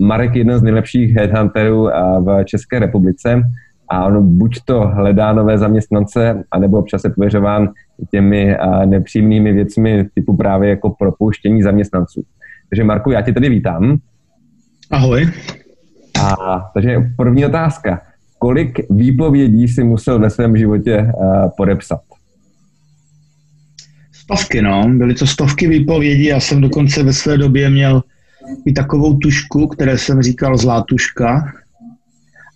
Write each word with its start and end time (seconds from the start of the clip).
Marek 0.00 0.34
je 0.34 0.40
jeden 0.40 0.58
z 0.58 0.62
nejlepších 0.62 1.14
headhunterů 1.14 1.88
v 2.20 2.44
České 2.44 2.78
republice 2.78 3.42
a 3.90 4.04
on 4.04 4.38
buď 4.38 4.58
to 4.64 4.80
hledá 4.80 5.32
nové 5.32 5.58
zaměstnance, 5.58 6.44
anebo 6.50 6.78
občas 6.78 7.04
je 7.04 7.10
pověřován 7.10 7.68
těmi 8.10 8.56
nepříjemnými 8.84 9.52
věcmi 9.52 10.08
typu 10.14 10.36
právě 10.36 10.70
jako 10.70 10.90
propouštění 10.90 11.62
zaměstnanců. 11.62 12.22
Takže 12.70 12.84
Marku, 12.84 13.10
já 13.10 13.22
tě 13.22 13.32
tady 13.32 13.48
vítám. 13.48 13.98
Ahoj. 14.90 15.30
A, 16.20 16.60
takže 16.74 17.10
první 17.16 17.46
otázka. 17.46 18.00
Kolik 18.38 18.80
výpovědí 18.90 19.68
si 19.68 19.84
musel 19.84 20.18
ve 20.18 20.30
svém 20.30 20.56
životě 20.56 21.12
uh, 21.14 21.48
podepsat? 21.56 22.00
Stovky, 24.12 24.62
no. 24.62 24.88
Byly 24.88 25.14
to 25.14 25.26
stovky 25.26 25.68
výpovědí. 25.68 26.24
Já 26.24 26.40
jsem 26.40 26.60
dokonce 26.60 27.02
ve 27.02 27.12
své 27.12 27.38
době 27.38 27.70
měl 27.70 28.02
i 28.66 28.72
takovou 28.72 29.16
tušku, 29.16 29.66
které 29.66 29.98
jsem 29.98 30.22
říkal 30.22 30.56
zlá 30.56 30.82
tuška. 30.82 31.52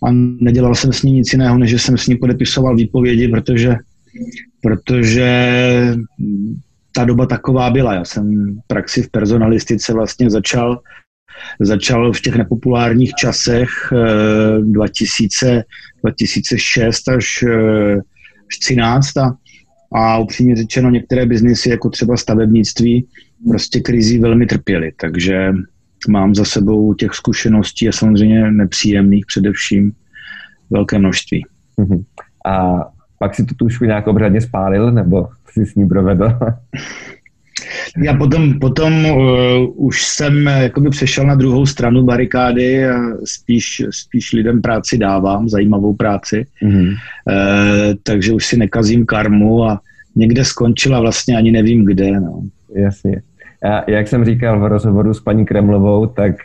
A 0.03 0.11
nedělal 0.39 0.75
jsem 0.75 0.93
s 0.93 1.03
ní 1.03 1.11
nic 1.11 1.33
jiného, 1.33 1.57
než 1.57 1.81
jsem 1.81 1.97
s 1.97 2.07
ní 2.07 2.15
podepisoval 2.15 2.75
výpovědi, 2.75 3.27
protože, 3.27 3.75
protože 4.61 5.27
ta 6.95 7.05
doba 7.05 7.25
taková 7.25 7.69
byla. 7.69 7.93
Já 7.93 8.05
jsem 8.05 8.55
praxi 8.67 9.01
v 9.01 9.09
personalistice 9.09 9.93
vlastně 9.93 10.29
začal 10.29 10.81
začal 11.59 12.13
v 12.13 12.21
těch 12.21 12.35
nepopulárních 12.35 13.13
časech 13.13 13.69
2000, 14.61 15.63
2006 16.03 17.07
až 17.07 17.43
2013 17.43 19.17
a, 19.17 19.37
a 19.93 20.17
upřímně 20.17 20.55
řečeno 20.55 20.89
některé 20.89 21.25
biznisy, 21.25 21.69
jako 21.69 21.89
třeba 21.89 22.17
stavebnictví, 22.17 23.07
prostě 23.47 23.79
krizí 23.79 24.19
velmi 24.19 24.45
trpěly, 24.45 24.91
takže 24.99 25.51
mám 26.07 26.35
za 26.35 26.45
sebou 26.45 26.93
těch 26.93 27.13
zkušeností 27.13 27.89
a 27.89 27.91
samozřejmě 27.91 28.51
nepříjemných 28.51 29.25
především 29.25 29.91
velké 30.69 30.99
množství. 30.99 31.45
Mhm. 31.77 32.03
A 32.45 32.85
pak 33.19 33.35
si 33.35 33.45
tu 33.45 33.55
tušku 33.55 33.85
nějak 33.85 34.07
obřadně 34.07 34.41
spálil, 34.41 34.91
nebo 34.91 35.27
si 35.53 35.65
s 35.65 35.75
ní 35.75 35.87
provedl? 35.87 36.31
Já 38.03 38.13
potom, 38.13 38.59
potom 38.59 39.05
uh, 39.05 39.85
už 39.87 40.03
jsem 40.03 40.47
eh, 40.47 40.63
jakoby 40.63 40.89
přešel 40.89 41.27
na 41.27 41.35
druhou 41.35 41.65
stranu 41.65 42.03
barikády 42.03 42.89
a 42.89 42.99
spíš, 43.25 43.81
spíš 43.89 44.33
lidem 44.33 44.61
práci 44.61 44.97
dávám, 44.97 45.49
zajímavou 45.49 45.93
práci. 45.93 46.45
Mm-hmm. 46.63 46.89
Uh, 46.89 46.95
takže 48.03 48.33
už 48.33 48.45
si 48.45 48.57
nekazím 48.57 49.05
karmu 49.05 49.63
a 49.63 49.81
někde 50.15 50.45
skončila 50.45 50.99
vlastně 50.99 51.37
ani 51.37 51.51
nevím 51.51 51.85
kde. 51.85 52.19
No. 52.19 52.41
Jasně. 52.75 53.21
Jak 53.87 54.07
jsem 54.07 54.25
říkal 54.25 54.59
v 54.59 54.65
rozhovoru 54.65 55.13
s 55.13 55.21
paní 55.21 55.45
Kremlovou, 55.45 56.05
tak 56.05 56.35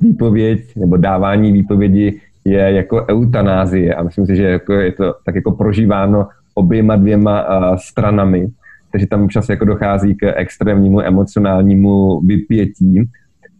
výpověď 0.00 0.76
nebo 0.76 0.96
dávání 0.96 1.52
výpovědi 1.52 2.20
je 2.44 2.72
jako 2.72 3.06
eutanázie 3.10 3.94
a 3.94 4.02
myslím 4.02 4.26
si, 4.26 4.36
že 4.36 4.42
jako 4.42 4.72
je 4.72 4.92
to 4.92 5.14
tak 5.24 5.34
jako 5.34 5.52
prožíváno 5.52 6.28
oběma 6.54 6.96
dvěma 6.96 7.46
stranami 7.76 8.50
takže 8.94 9.06
tam 9.06 9.22
občas 9.22 9.48
jako 9.48 9.64
dochází 9.64 10.14
k 10.14 10.32
extrémnímu 10.36 11.00
emocionálnímu 11.00 12.20
vypětí. 12.20 13.00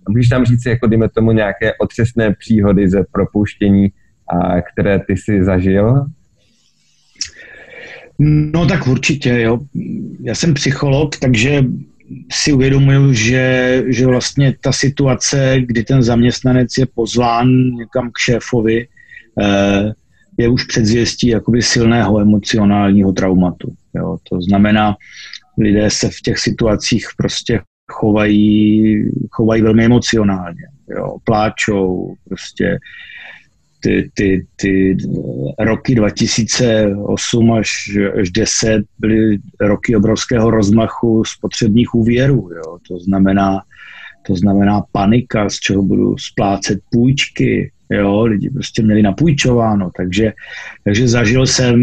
A 0.07 0.11
můžeš 0.11 0.29
tam 0.29 0.45
říct, 0.45 0.67
jako 0.67 0.87
dejme 0.87 1.09
tomu 1.09 1.33
nějaké 1.33 1.75
otřesné 1.75 2.35
příhody 2.35 2.89
ze 2.89 3.05
propuštění, 3.13 3.89
které 4.73 4.99
ty 4.99 5.17
si 5.17 5.45
zažil? 5.45 6.07
No 8.19 8.67
tak 8.67 8.87
určitě, 8.87 9.41
jo. 9.41 9.59
Já 10.23 10.35
jsem 10.35 10.55
psycholog, 10.55 11.17
takže 11.17 11.65
si 12.33 12.53
uvědomuju, 12.53 13.13
že, 13.13 13.83
že 13.87 14.07
vlastně 14.07 14.55
ta 14.61 14.73
situace, 14.73 15.57
kdy 15.61 15.85
ten 15.85 16.03
zaměstnanec 16.03 16.69
je 16.79 16.87
pozván 16.95 17.49
někam 17.71 18.11
k 18.11 18.19
šéfovi, 18.19 18.89
eh, 19.43 19.93
je 20.39 20.49
už 20.49 20.65
předzvěstí 20.65 21.29
jakoby 21.29 21.63
silného 21.63 22.21
emocionálního 22.21 23.13
traumatu. 23.13 23.75
Jo. 23.95 24.19
To 24.31 24.41
znamená, 24.41 24.97
lidé 25.59 25.91
se 25.91 26.11
v 26.11 26.21
těch 26.21 26.39
situacích 26.39 27.07
prostě 27.17 27.61
chovají, 27.93 29.11
chovají 29.31 29.63
velmi 29.63 29.85
emocionálně. 29.85 30.63
Jo. 30.97 31.17
Pláčou, 31.25 32.15
prostě 32.29 32.79
ty, 33.85 34.11
ty, 34.15 34.47
ty 34.57 34.97
roky 35.59 35.95
2008 35.95 37.53
až, 37.53 37.71
až 38.21 38.31
10 38.31 38.85
byly 38.99 39.39
roky 39.61 39.97
obrovského 39.97 40.51
rozmachu 40.51 41.25
spotřebních 41.25 41.95
úvěrů. 41.95 42.49
Jo. 42.57 42.79
To 42.89 42.99
znamená, 42.99 43.61
to 44.27 44.35
znamená 44.35 44.83
panika, 44.93 45.51
z 45.51 45.55
čeho 45.55 45.83
budu 45.83 46.19
splácet 46.19 46.79
půjčky, 46.91 47.73
jo, 47.91 48.23
lidi 48.25 48.51
prostě 48.51 48.83
měli 48.83 49.03
napůjčováno, 49.03 49.91
takže, 49.97 50.33
takže 50.85 51.09
zažil 51.09 51.47
jsem 51.47 51.77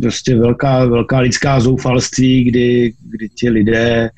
prostě 0.00 0.36
velká, 0.36 0.84
velká 0.84 1.18
lidská 1.18 1.60
zoufalství, 1.60 2.44
kdy, 2.44 2.92
kdy 3.10 3.28
ti 3.28 3.50
lidé 3.50 4.10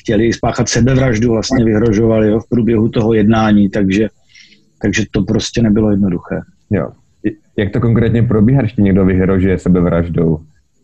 chtěli 0.00 0.32
spáchat 0.32 0.68
sebevraždu, 0.68 1.30
vlastně 1.30 1.64
vyhrožovali 1.64 2.28
jo, 2.28 2.40
v 2.40 2.48
průběhu 2.48 2.88
toho 2.88 3.14
jednání, 3.14 3.70
takže, 3.70 4.08
takže 4.86 5.04
to 5.10 5.22
prostě 5.22 5.62
nebylo 5.62 5.90
jednoduché. 5.90 6.40
Jo. 6.70 6.90
Jak 7.56 7.72
to 7.72 7.80
konkrétně 7.80 8.22
probíhá, 8.22 8.60
když 8.60 8.72
ti 8.72 8.82
někdo 8.82 9.04
vyhrožuje 9.04 9.58
sebevraždou, 9.58 10.40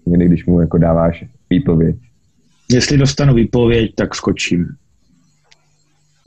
někdy, 0.06 0.26
když 0.26 0.46
mu 0.46 0.60
jako 0.60 0.78
dáváš 0.78 1.24
výpověď? 1.50 1.96
Jestli 2.70 2.98
dostanu 2.98 3.34
výpověď, 3.34 3.94
tak 3.94 4.14
skočím. 4.14 4.68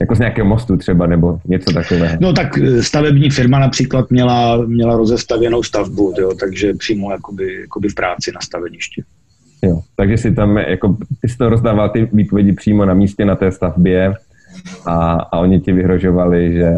Jako 0.00 0.14
z 0.14 0.18
nějakého 0.18 0.48
mostu 0.48 0.76
třeba, 0.76 1.06
nebo 1.06 1.40
něco 1.44 1.72
takového. 1.72 2.16
No 2.20 2.32
tak 2.32 2.58
eh, 2.58 2.82
stavební 2.82 3.30
firma 3.30 3.58
například 3.58 4.10
měla, 4.10 4.66
měla 4.66 4.96
rozestavěnou 4.96 5.62
stavbu, 5.62 6.14
jo, 6.18 6.34
takže 6.40 6.74
přímo 6.74 7.12
jakoby, 7.12 7.60
jakoby 7.60 7.88
v 7.88 7.94
práci 7.94 8.32
na 8.34 8.40
staveništi. 8.40 9.02
Jo, 9.62 9.80
takže 9.96 10.18
si 10.18 10.34
tam, 10.34 10.56
jako, 10.56 10.96
ty 11.20 11.28
jsi 11.28 11.36
to 11.36 11.48
rozdával 11.48 11.90
ty 11.90 12.08
výpovědi 12.12 12.52
přímo 12.52 12.84
na 12.84 12.94
místě 12.94 13.24
na 13.24 13.36
té 13.36 13.52
stavbě 13.52 14.14
a, 14.86 15.12
a 15.12 15.38
oni 15.38 15.60
ti 15.60 15.72
vyhrožovali, 15.72 16.52
že 16.52 16.72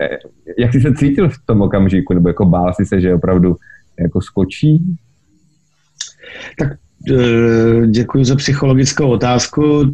eh, 0.00 0.18
jak 0.58 0.72
jsi 0.72 0.80
se 0.80 0.94
cítil 0.94 1.28
v 1.28 1.38
tom 1.46 1.62
okamžiku, 1.62 2.14
nebo 2.14 2.28
jako 2.28 2.44
bál 2.44 2.74
si 2.74 2.86
se, 2.86 3.00
že 3.00 3.14
opravdu 3.14 3.56
jako 4.00 4.20
skočí? 4.20 4.96
Tak 6.58 6.72
eh, 7.10 7.86
děkuji 7.86 8.24
za 8.24 8.36
psychologickou 8.36 9.08
otázku. 9.10 9.92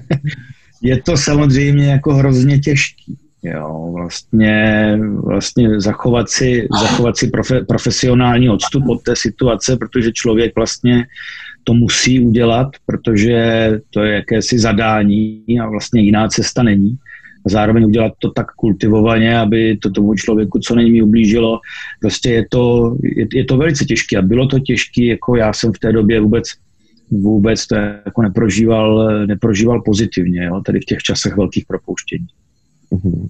je 0.82 1.02
to 1.02 1.16
samozřejmě 1.16 1.90
jako 1.90 2.14
hrozně 2.14 2.58
těžký. 2.58 3.18
Jo, 3.44 3.92
vlastně, 3.94 4.98
vlastně 5.24 5.80
zachovat 5.80 6.30
si, 6.30 6.68
zachovat 6.80 7.16
si 7.16 7.26
profe, 7.26 7.64
profesionální 7.64 8.50
odstup 8.50 8.88
od 8.88 9.02
té 9.02 9.16
situace, 9.16 9.76
protože 9.76 10.12
člověk 10.12 10.52
vlastně 10.56 11.06
to 11.64 11.74
musí 11.74 12.20
udělat, 12.20 12.68
protože 12.86 13.70
to 13.90 14.02
je 14.02 14.14
jakési 14.14 14.58
zadání 14.58 15.44
a 15.62 15.68
vlastně 15.68 16.02
jiná 16.02 16.28
cesta 16.28 16.62
není. 16.62 16.96
A 17.46 17.48
zároveň 17.48 17.84
udělat 17.84 18.12
to 18.18 18.30
tak 18.30 18.46
kultivovaně, 18.52 19.38
aby 19.38 19.76
to 19.76 19.90
tomu 19.90 20.14
člověku 20.14 20.58
co 20.58 20.74
není 20.74 21.02
ublížilo. 21.02 21.60
Prostě 22.00 22.30
je 22.30 22.44
to, 22.50 22.96
je, 23.02 23.26
je 23.34 23.44
to 23.44 23.56
velice 23.56 23.84
těžké 23.84 24.18
a 24.18 24.22
bylo 24.22 24.46
to 24.46 24.58
těžké, 24.58 25.04
jako 25.04 25.36
já 25.36 25.52
jsem 25.52 25.72
v 25.72 25.78
té 25.78 25.92
době 25.92 26.20
vůbec 26.20 26.44
vůbec 27.12 27.66
to 27.66 27.74
jako 27.74 28.22
neprožíval, 28.22 29.08
neprožíval 29.26 29.82
pozitivně, 29.82 30.44
jo, 30.44 30.62
tady 30.66 30.80
v 30.80 30.84
těch 30.84 30.98
časech 30.98 31.36
velkých 31.36 31.66
propouštění. 31.66 32.26
Mm-hmm. 32.92 33.28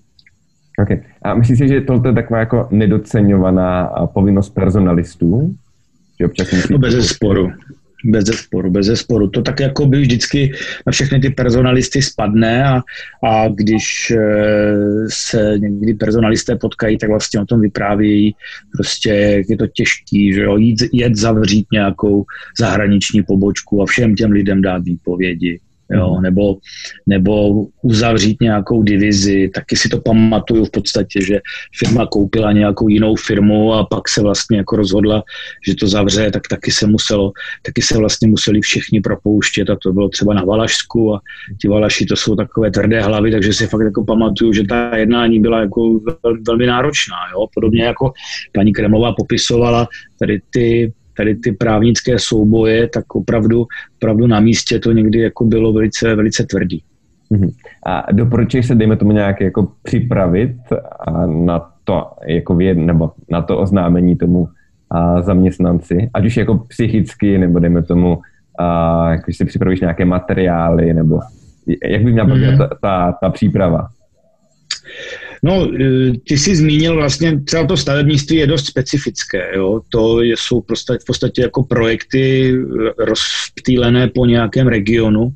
Okay. 0.82 1.02
A 1.22 1.34
myslíš 1.34 1.58
si, 1.58 1.68
že 1.68 1.80
tohle 1.80 2.10
je 2.10 2.14
taková 2.14 2.38
jako 2.38 2.68
nedoceňovaná 2.70 3.84
povinnost 4.14 4.50
personalistů? 4.50 5.56
Že 6.20 6.26
občas 6.26 6.68
no 6.70 6.78
bez 6.78 7.06
sporu. 7.06 7.52
Bez 8.04 8.24
zesporu, 8.24 8.70
bez 8.70 8.86
zesporu. 8.86 9.28
To 9.28 9.42
tak 9.42 9.60
jako 9.60 9.86
by 9.86 10.00
vždycky 10.00 10.52
na 10.86 10.92
všechny 10.92 11.20
ty 11.20 11.30
personalisty 11.30 12.02
spadne 12.02 12.64
a, 12.64 12.82
a 13.24 13.48
když 13.48 14.10
e, 14.10 14.18
se 15.08 15.54
někdy 15.58 15.94
personalisté 15.94 16.56
potkají, 16.56 16.98
tak 16.98 17.10
vlastně 17.10 17.40
o 17.40 17.44
tom 17.44 17.60
vyprávějí. 17.60 18.34
Prostě 18.72 19.10
jak 19.10 19.46
je 19.48 19.56
to 19.56 19.66
těžký, 19.66 20.32
že 20.32 20.42
jo, 20.42 20.56
jít, 20.56 20.78
jet 20.92 21.16
zavřít 21.16 21.66
nějakou 21.72 22.24
zahraniční 22.58 23.22
pobočku 23.22 23.82
a 23.82 23.86
všem 23.86 24.14
těm 24.14 24.30
lidem 24.30 24.62
dát 24.62 24.84
výpovědi 24.84 25.60
jo, 25.90 26.12
mhm. 26.14 26.22
nebo, 26.22 26.56
nebo 27.06 27.64
uzavřít 27.82 28.40
nějakou 28.40 28.82
divizi. 28.82 29.50
Taky 29.54 29.76
si 29.76 29.88
to 29.88 30.00
pamatuju 30.00 30.64
v 30.64 30.70
podstatě, 30.70 31.24
že 31.24 31.40
firma 31.78 32.06
koupila 32.06 32.52
nějakou 32.52 32.88
jinou 32.88 33.16
firmu 33.16 33.74
a 33.74 33.86
pak 33.86 34.08
se 34.08 34.22
vlastně 34.22 34.58
jako 34.58 34.76
rozhodla, 34.76 35.22
že 35.66 35.74
to 35.74 35.88
zavře, 35.88 36.30
tak 36.30 36.48
taky 36.48 36.70
se 36.70 36.86
muselo, 36.86 37.32
taky 37.62 37.82
se 37.82 37.98
vlastně 37.98 38.28
museli 38.28 38.60
všichni 38.60 39.00
propouštět 39.00 39.70
a 39.70 39.76
to 39.82 39.92
bylo 39.92 40.08
třeba 40.08 40.34
na 40.34 40.44
Valašsku 40.44 41.14
a 41.14 41.20
ti 41.60 41.68
Valaši 41.68 42.06
to 42.06 42.16
jsou 42.16 42.36
takové 42.36 42.70
tvrdé 42.70 43.02
hlavy, 43.02 43.30
takže 43.30 43.52
si 43.52 43.66
fakt 43.66 43.84
jako 43.84 44.04
pamatuju, 44.04 44.52
že 44.52 44.64
ta 44.64 44.96
jednání 44.96 45.40
byla 45.40 45.60
jako 45.60 46.00
velmi 46.48 46.66
náročná, 46.66 47.16
jo, 47.32 47.46
podobně 47.54 47.84
jako 47.84 48.12
paní 48.54 48.72
Kremlová 48.72 49.12
popisovala 49.12 49.88
tady 50.18 50.40
ty 50.50 50.92
tady 51.16 51.34
ty 51.34 51.52
právnické 51.52 52.18
souboje, 52.18 52.88
tak 52.88 53.14
opravdu, 53.14 53.66
opravdu 53.96 54.26
na 54.26 54.40
místě 54.40 54.78
to 54.78 54.92
někdy 54.92 55.18
jako 55.18 55.44
bylo 55.44 55.72
velice, 55.72 56.14
velice 56.14 56.46
tvrdý. 56.46 56.82
Mhm. 57.30 57.50
A 57.86 58.12
doporučuješ 58.12 58.66
se, 58.66 58.74
dejme 58.74 58.96
tomu 58.96 59.12
nějak 59.12 59.40
jako 59.40 59.72
připravit 59.82 60.56
na 61.26 61.68
to, 61.84 62.06
jako 62.26 62.54
věd, 62.54 62.74
nebo 62.74 63.10
na 63.30 63.42
to 63.42 63.58
oznámení 63.58 64.16
tomu 64.16 64.48
a 64.90 65.22
zaměstnanci, 65.22 66.10
ať 66.14 66.26
už 66.26 66.36
jako 66.36 66.58
psychicky, 66.58 67.38
nebo 67.38 67.58
dejme 67.58 67.82
tomu, 67.82 68.18
a, 68.58 69.16
když 69.16 69.36
si 69.36 69.44
připravíš 69.44 69.80
nějaké 69.80 70.04
materiály, 70.04 70.94
nebo 70.94 71.20
jak 71.84 72.02
by 72.02 72.12
měla 72.12 72.34
mm. 72.34 72.58
ta, 72.58 72.70
ta, 72.82 73.12
ta 73.20 73.30
příprava? 73.30 73.88
No, 75.44 75.68
e, 75.74 76.12
ty 76.28 76.38
jsi 76.38 76.56
zmínil 76.56 76.94
vlastně, 76.94 77.40
třeba 77.40 77.66
to 77.66 77.76
stavebnictví 77.76 78.36
je 78.36 78.46
dost 78.46 78.66
specifické, 78.66 79.56
jo? 79.56 79.80
to 79.88 80.20
jsou 80.20 80.60
prostě 80.60 80.92
v 81.02 81.04
podstatě 81.04 81.42
jako 81.42 81.62
projekty 81.62 82.54
rozptýlené 82.98 84.08
po 84.08 84.26
nějakém 84.26 84.66
regionu, 84.66 85.32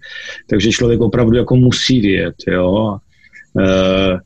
takže 0.51 0.71
člověk 0.71 1.01
opravdu 1.01 1.37
jako 1.37 1.57
musí 1.57 2.01
vědět, 2.01 2.35
jo. 2.49 2.99
E, 3.61 4.19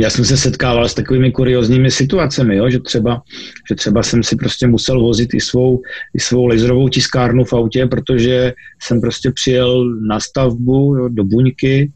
já 0.00 0.10
jsem 0.10 0.24
se 0.24 0.36
setkával 0.36 0.88
s 0.88 0.94
takovými 0.94 1.32
kuriozními 1.32 1.90
situacemi, 1.90 2.56
jo, 2.56 2.70
že, 2.70 2.80
třeba, 2.80 3.22
že 3.68 3.74
třeba 3.74 4.02
jsem 4.02 4.22
si 4.22 4.36
prostě 4.36 4.66
musel 4.66 5.00
vozit 5.00 5.34
i 5.34 5.40
svou, 5.40 5.82
i 6.14 6.20
svou 6.20 6.46
laserovou 6.46 6.88
tiskárnu 6.88 7.44
v 7.44 7.52
autě, 7.52 7.86
protože 7.86 8.52
jsem 8.82 9.00
prostě 9.00 9.30
přijel 9.30 9.84
na 10.00 10.20
stavbu 10.20 10.96
jo, 10.96 11.08
do 11.08 11.24
buňky 11.24 11.92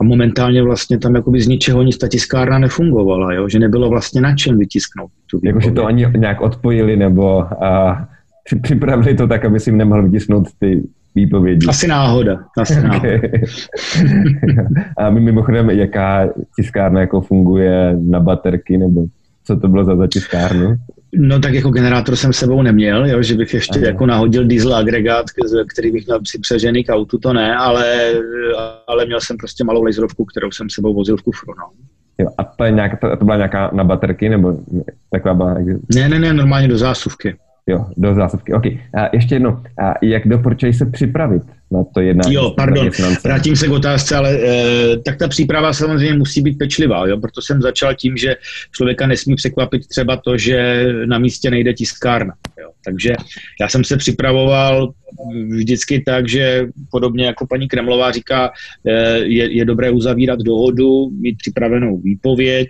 a 0.00 0.04
momentálně 0.04 0.62
vlastně 0.62 0.98
tam 0.98 1.14
jakoby 1.14 1.40
z 1.40 1.46
ničeho 1.46 1.82
nic 1.82 1.98
ta 1.98 2.08
tiskárna 2.08 2.58
nefungovala, 2.58 3.32
jo, 3.32 3.48
že 3.48 3.58
nebylo 3.58 3.88
vlastně 3.88 4.20
na 4.20 4.36
čem 4.36 4.58
vytisknout 4.58 5.10
tu 5.30 5.40
Jakože 5.42 5.70
to 5.70 5.86
ani 5.86 6.06
nějak 6.16 6.40
odpojili 6.40 6.96
nebo 6.96 7.40
a, 7.64 8.08
připravili 8.62 9.14
to 9.14 9.26
tak, 9.26 9.44
aby 9.44 9.60
si 9.60 9.72
nemohl 9.72 10.02
vytisknout 10.02 10.48
ty 10.58 10.82
výpovědi. 11.14 11.66
Asi 11.66 11.88
náhoda. 11.88 12.38
Asi 12.58 12.82
náhoda. 12.82 13.10
a 14.98 15.10
mimochodem, 15.10 15.70
jaká 15.70 16.28
tiskárna 16.56 17.00
jako 17.00 17.20
funguje 17.20 17.96
na 18.00 18.20
baterky, 18.20 18.78
nebo 18.78 19.04
co 19.44 19.56
to 19.56 19.68
bylo 19.68 19.84
za, 19.84 19.96
za 19.96 20.06
tiskárnu? 20.06 20.76
No 21.12 21.40
tak 21.40 21.54
jako 21.54 21.70
generátor 21.70 22.16
jsem 22.16 22.32
sebou 22.32 22.62
neměl, 22.62 23.06
jo, 23.06 23.22
že 23.22 23.34
bych 23.34 23.54
ještě 23.54 23.78
Aha. 23.78 23.86
jako 23.86 24.06
nahodil 24.06 24.44
diesel 24.44 24.74
agregát, 24.74 25.26
který 25.68 25.92
bych 25.92 26.06
měl 26.06 26.20
připřežený 26.20 26.84
k 26.84 26.92
autu, 26.92 27.18
to 27.18 27.32
ne, 27.32 27.56
ale, 27.56 28.12
ale 28.86 29.06
měl 29.06 29.20
jsem 29.20 29.36
prostě 29.36 29.64
malou 29.64 29.82
laserovku, 29.82 30.24
kterou 30.24 30.50
jsem 30.50 30.70
sebou 30.70 30.94
vozil 30.94 31.16
v 31.16 31.22
kufru. 31.22 31.54
No. 31.58 31.64
Jo, 32.18 32.28
a 32.38 32.44
to, 32.44 32.64
je 32.64 32.70
nějak, 32.70 33.00
to, 33.00 33.16
to 33.16 33.24
byla 33.24 33.36
nějaká 33.36 33.70
na 33.72 33.84
baterky, 33.84 34.28
nebo 34.28 34.58
taková 35.10 35.34
byla? 35.34 35.54
Ne, 35.94 36.08
ne, 36.08 36.18
ne, 36.18 36.32
normálně 36.32 36.68
do 36.68 36.78
zásuvky. 36.78 37.36
Jo, 37.68 37.86
do 37.96 38.14
zásobky. 38.14 38.52
OK. 38.52 38.66
A 38.66 39.08
ještě 39.12 39.34
jedno, 39.34 39.62
a 39.84 39.94
jak 40.02 40.28
doporučuješ 40.28 40.78
se 40.78 40.86
připravit 40.86 41.42
na 41.70 41.84
to 41.94 42.00
jednání? 42.00 42.34
Jo, 42.34 42.50
pardon, 42.56 42.90
vrátím 43.24 43.56
se 43.56 43.68
k 43.68 43.70
otázce, 43.70 44.16
ale 44.16 44.38
e, 44.38 44.96
tak 44.96 45.16
ta 45.16 45.28
příprava 45.28 45.72
samozřejmě 45.72 46.14
musí 46.14 46.42
být 46.42 46.58
pečlivá, 46.58 47.06
jo? 47.06 47.20
proto 47.20 47.42
jsem 47.42 47.62
začal 47.62 47.94
tím, 47.94 48.16
že 48.16 48.36
člověka 48.72 49.06
nesmí 49.06 49.34
překvapit 49.34 49.86
třeba 49.86 50.16
to, 50.16 50.36
že 50.36 50.86
na 51.06 51.18
místě 51.18 51.50
nejde 51.50 51.74
tiskárna. 51.74 52.34
Jo? 52.60 52.70
Takže 52.84 53.12
já 53.60 53.68
jsem 53.68 53.84
se 53.84 53.96
připravoval 53.96 54.92
vždycky 55.50 56.02
tak, 56.06 56.28
že 56.28 56.66
podobně 56.90 57.26
jako 57.26 57.46
paní 57.46 57.68
Kremlová 57.68 58.12
říká, 58.12 58.50
e, 58.86 59.18
je, 59.18 59.56
je 59.56 59.64
dobré 59.64 59.90
uzavírat 59.90 60.38
dohodu, 60.38 61.10
mít 61.10 61.36
připravenou 61.38 61.98
výpověď, 61.98 62.68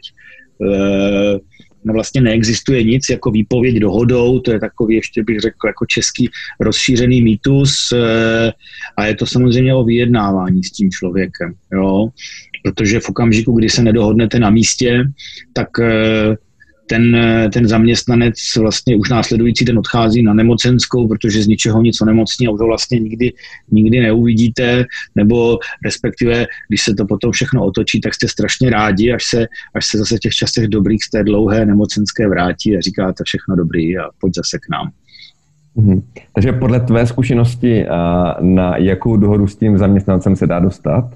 e, 0.63 1.39
vlastně 1.85 2.21
neexistuje 2.21 2.85
nic 2.85 3.05
jako 3.11 3.31
výpověď 3.31 3.77
dohodou, 3.77 4.39
to 4.39 4.53
je 4.53 4.61
takový, 4.61 4.95
ještě 4.97 5.25
bych 5.25 5.41
řekl, 5.41 5.67
jako 5.67 5.87
český 5.87 6.31
rozšířený 6.61 7.23
mýtus 7.23 7.93
eh, 7.93 8.53
a 8.97 9.07
je 9.07 9.15
to 9.15 9.27
samozřejmě 9.27 9.75
o 9.75 9.85
vyjednávání 9.85 10.65
s 10.65 10.71
tím 10.71 10.91
člověkem, 10.91 11.55
jo, 11.73 12.09
protože 12.65 13.01
v 13.01 13.09
okamžiku, 13.09 13.53
kdy 13.53 13.69
se 13.69 13.83
nedohodnete 13.83 14.39
na 14.39 14.51
místě, 14.51 15.05
tak 15.53 15.69
eh, 15.81 16.37
ten, 16.89 17.17
ten 17.53 17.69
zaměstnanec 17.69 18.35
vlastně 18.59 18.97
už 18.97 19.11
následující 19.11 19.65
den 19.65 19.79
odchází 19.79 20.23
na 20.23 20.35
nemocenskou, 20.35 21.09
protože 21.09 21.43
z 21.43 21.47
ničeho 21.47 21.83
nic 21.83 22.01
onemocní 22.01 22.47
a 22.47 22.51
už 22.51 22.61
ho 22.61 22.67
vlastně 22.67 22.99
nikdy, 23.01 23.33
nikdy 23.71 24.01
neuvidíte, 24.01 24.85
nebo 25.15 25.59
respektive, 25.85 26.47
když 26.69 26.83
se 26.83 26.95
to 26.95 27.07
potom 27.07 27.33
všechno 27.33 27.65
otočí, 27.65 28.01
tak 28.01 28.15
jste 28.15 28.29
strašně 28.29 28.71
rádi, 28.71 29.13
až 29.13 29.25
se, 29.25 29.47
až 29.75 29.87
se 29.87 29.99
zase 29.99 30.17
v 30.17 30.21
těch 30.21 30.33
časech 30.33 30.69
dobrých 30.69 31.05
z 31.05 31.11
té 31.11 31.25
dlouhé 31.25 31.67
nemocenské 31.67 32.29
vrátí 32.29 32.77
a 32.77 32.81
říkáte 32.81 33.25
všechno 33.25 33.57
dobrý 33.57 33.99
a 33.99 34.03
pojď 34.21 34.35
zase 34.35 34.59
k 34.59 34.69
nám. 34.71 34.91
Mhm. 35.77 36.03
Takže 36.35 36.53
podle 36.53 36.81
tvé 36.81 37.07
zkušenosti, 37.07 37.87
na 38.41 38.77
jakou 38.77 39.17
dohodu 39.17 39.47
s 39.47 39.57
tím 39.57 39.79
zaměstnancem 39.79 40.37
se 40.37 40.47
dá 40.47 40.61
dostat? 40.61 41.11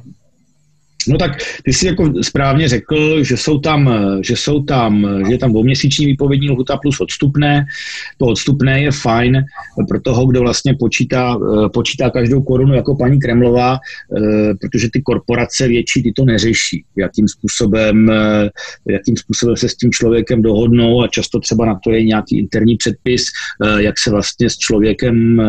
No 1.09 1.19
tak 1.19 1.33
ty 1.65 1.73
jsi 1.73 1.87
jako 1.87 2.13
správně 2.23 2.69
řekl, 2.69 3.25
že 3.25 3.37
jsou 3.37 3.59
tam, 3.59 3.91
že 4.21 4.37
jsou 4.37 4.63
tam, 4.63 5.09
že 5.27 5.33
je 5.33 5.39
tam 5.39 5.51
dvouměsíční 5.51 6.07
výpovědní 6.07 6.51
lhuta 6.51 6.77
plus 6.77 7.01
odstupné. 7.01 7.67
To 8.19 8.27
odstupné 8.27 8.83
je 8.83 8.91
fajn 8.93 9.45
pro 9.89 10.01
toho, 10.01 10.27
kdo 10.27 10.41
vlastně 10.41 10.75
počítá, 10.75 11.39
počítá 11.75 12.11
každou 12.11 12.43
korunu 12.43 12.75
jako 12.75 12.97
paní 12.97 13.19
Kremlová, 13.21 13.79
eh, 13.79 14.55
protože 14.61 14.89
ty 14.93 15.03
korporace 15.03 15.69
větší 15.69 16.03
ty 16.03 16.13
to 16.13 16.25
neřeší, 16.25 16.85
jakým 16.97 17.29
způsobem, 17.29 18.11
eh, 18.11 18.51
jakým 18.89 19.17
způsobem 19.17 19.57
se 19.57 19.69
s 19.69 19.77
tím 19.77 19.93
člověkem 19.93 20.43
dohodnou 20.43 21.03
a 21.03 21.09
často 21.09 21.41
třeba 21.41 21.67
na 21.67 21.79
to 21.85 21.91
je 21.91 22.05
nějaký 22.05 22.39
interní 22.39 22.77
předpis, 22.77 23.25
eh, 23.65 23.83
jak 23.83 23.95
se 23.99 24.11
vlastně 24.11 24.51
s 24.51 24.57
člověkem 24.59 25.43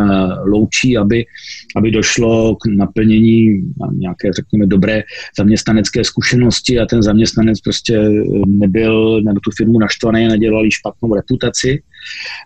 loučí, 0.45 0.97
aby, 0.97 1.25
aby 1.75 1.91
došlo 1.91 2.55
k 2.55 2.65
naplnění 2.65 3.61
nějaké, 3.91 4.33
řekněme, 4.33 4.67
dobré 4.67 5.03
zaměstnanecké 5.37 6.03
zkušenosti 6.03 6.79
a 6.79 6.85
ten 6.85 7.03
zaměstnanec 7.03 7.61
prostě 7.61 7.97
eh, 7.97 8.23
nebyl 8.47 9.21
na 9.21 9.33
tu 9.33 9.51
firmu 9.57 9.79
naštvaný 9.79 10.25
a 10.25 10.29
nedělal 10.29 10.69
špatnou 10.69 11.15
reputaci. 11.15 11.81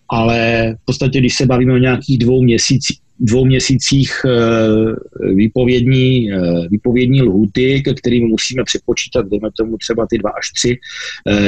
Ale 0.09 0.73
v 0.81 0.85
podstatě, 0.85 1.19
když 1.19 1.35
se 1.35 1.45
bavíme 1.45 1.73
o 1.73 1.77
nějakých 1.77 2.17
dvou 2.17 2.43
měsících, 2.43 2.97
dvou 3.19 3.45
měsících 3.45 4.11
eh, 4.25 5.33
výpovědní, 5.35 6.33
eh, 6.33 6.37
výpovědní 6.71 7.21
lhuty, 7.21 7.81
ke 7.85 7.93
kterým 7.93 8.27
musíme 8.27 8.63
přepočítat, 8.63 9.29
dejme 9.29 9.49
tomu 9.57 9.77
třeba 9.77 10.07
ty 10.09 10.17
dva 10.17 10.29
až 10.29 10.51
tři, 10.55 10.77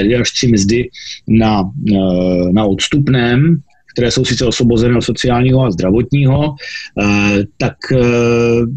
dvě 0.04 0.18
až 0.18 0.32
tři 0.32 0.48
mzdy 0.48 0.90
na, 1.28 1.72
na 2.52 2.66
odstupném, 2.66 3.62
které 3.94 4.12
jsou 4.12 4.26
sice 4.26 4.46
osvobozené 4.46 4.98
od 4.98 5.02
sociálního 5.02 5.66
a 5.66 5.72
zdravotního, 5.72 6.56
eh, 7.02 7.44
tak 7.58 7.76
eh, 7.92 7.98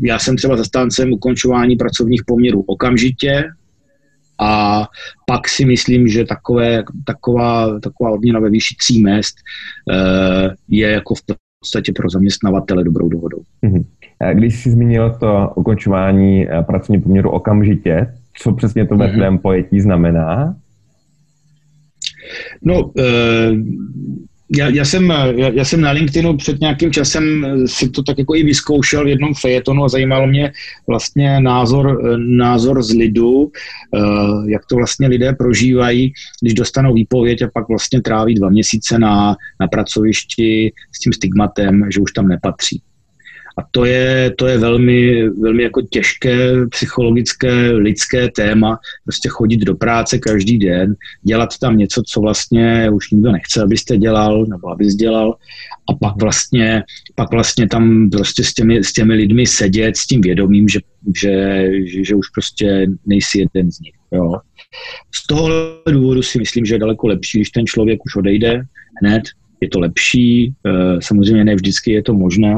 já 0.03 0.19
jsem 0.19 0.37
třeba 0.37 0.57
zastáncem 0.57 1.13
ukončování 1.13 1.77
pracovních 1.77 2.23
poměrů 2.27 2.65
okamžitě, 2.67 3.45
a 4.41 4.83
pak 5.27 5.49
si 5.49 5.65
myslím, 5.65 6.09
že 6.09 6.25
takové, 6.25 6.83
taková, 7.05 7.81
taková 7.81 8.11
odměna 8.11 8.41
ve 8.41 8.51
výši 8.51 8.75
tří 8.79 9.03
mest 9.03 9.35
eh, 9.93 10.51
je 10.69 10.91
jako 10.91 11.15
v 11.15 11.21
podstatě 11.61 11.93
pro 11.93 12.11
zaměstnavatele 12.11 12.85
dobrou 12.85 13.09
dohodou. 13.09 13.43
Mhm. 13.63 13.85
Když 14.33 14.63
jsi 14.63 14.71
zmínil 14.71 15.17
to 15.21 15.53
ukončování 15.55 16.47
pracovního 16.67 17.03
poměru 17.03 17.31
okamžitě, 17.31 18.15
co 18.35 18.53
přesně 18.53 18.87
to 18.87 18.97
ve 18.97 19.07
mm-hmm. 19.07 19.15
tvém 19.15 19.39
pojetí 19.39 19.81
znamená? 19.81 20.57
No, 22.63 22.93
já, 24.57 24.69
já, 24.69 24.85
jsem, 24.85 25.11
já, 25.37 25.49
já 25.49 25.65
jsem 25.65 25.81
na 25.81 25.91
LinkedInu 25.91 26.37
před 26.37 26.61
nějakým 26.61 26.93
časem 26.93 27.47
si 27.67 27.89
to 27.89 28.03
tak 28.03 28.19
jako 28.19 28.35
i 28.35 28.43
vyzkoušel 28.43 29.05
v 29.05 29.09
jednom 29.09 29.35
fejetonu 29.35 29.85
a 29.85 29.89
zajímalo 29.89 30.27
mě 30.27 30.53
vlastně 30.87 31.41
názor, 31.41 32.17
názor 32.17 32.83
z 32.83 32.91
lidu, 32.91 33.51
eh, 33.95 34.01
jak 34.47 34.67
to 34.67 34.77
vlastně 34.77 35.09
lidé 35.09 35.33
prožívají, 35.33 36.13
když 36.41 36.55
dostanou 36.55 36.95
výpověď 36.95 37.43
a 37.43 37.49
pak 37.55 37.69
vlastně 37.69 38.03
tráví 38.03 38.35
dva 38.35 38.49
měsíce 38.49 38.99
na, 38.99 39.37
na 39.61 39.69
pracovišti 39.69 40.73
s 40.93 40.99
tím 40.99 41.13
stigmatem, 41.13 41.89
že 41.95 42.01
už 42.01 42.13
tam 42.13 42.29
nepatří. 42.29 42.83
A 43.59 43.63
to 43.71 43.85
je, 43.85 44.35
to 44.39 44.47
je 44.47 44.59
velmi, 44.59 45.29
velmi 45.29 45.63
jako 45.63 45.83
těžké 45.83 46.67
psychologické, 46.67 47.71
lidské 47.71 48.31
téma, 48.31 48.79
prostě 49.05 49.29
chodit 49.29 49.57
do 49.57 49.75
práce 49.75 50.19
každý 50.19 50.59
den, 50.59 50.95
dělat 51.23 51.59
tam 51.59 51.77
něco, 51.77 52.03
co 52.07 52.21
vlastně 52.21 52.91
už 52.91 53.11
nikdo 53.11 53.33
nechce, 53.33 53.63
abyste 53.63 53.97
dělal, 53.97 54.47
nebo 54.47 54.69
abys 54.69 54.95
dělal, 54.95 55.37
a 55.91 55.95
pak 55.95 56.21
vlastně, 56.21 56.83
pak 57.15 57.31
vlastně 57.31 57.69
tam 57.69 58.11
prostě 58.11 58.45
s 58.45 58.55
těmi, 58.55 58.85
s 58.85 58.93
těmi 58.93 59.15
lidmi 59.15 59.47
sedět 59.47 59.97
s 59.97 60.07
tím 60.07 60.21
vědomím, 60.21 60.69
že, 60.69 60.81
že, 61.23 61.67
že, 62.05 62.15
už 62.15 62.29
prostě 62.29 62.87
nejsi 63.07 63.39
jeden 63.41 63.73
z 63.73 63.81
nich. 63.81 63.95
Jo. 64.13 64.33
Z 65.15 65.27
toho 65.27 65.49
důvodu 65.91 66.23
si 66.23 66.39
myslím, 66.39 66.65
že 66.65 66.75
je 66.75 66.79
daleko 66.79 67.07
lepší, 67.07 67.39
když 67.39 67.51
ten 67.51 67.67
člověk 67.67 68.05
už 68.05 68.17
odejde 68.17 68.63
hned, 69.03 69.23
je 69.61 69.69
to 69.69 69.81
lepší, 69.81 70.55
eh, 70.67 70.97
samozřejmě 71.03 71.45
ne 71.45 71.55
vždycky 71.55 71.93
je 71.93 72.03
to 72.03 72.15
možné, 72.15 72.55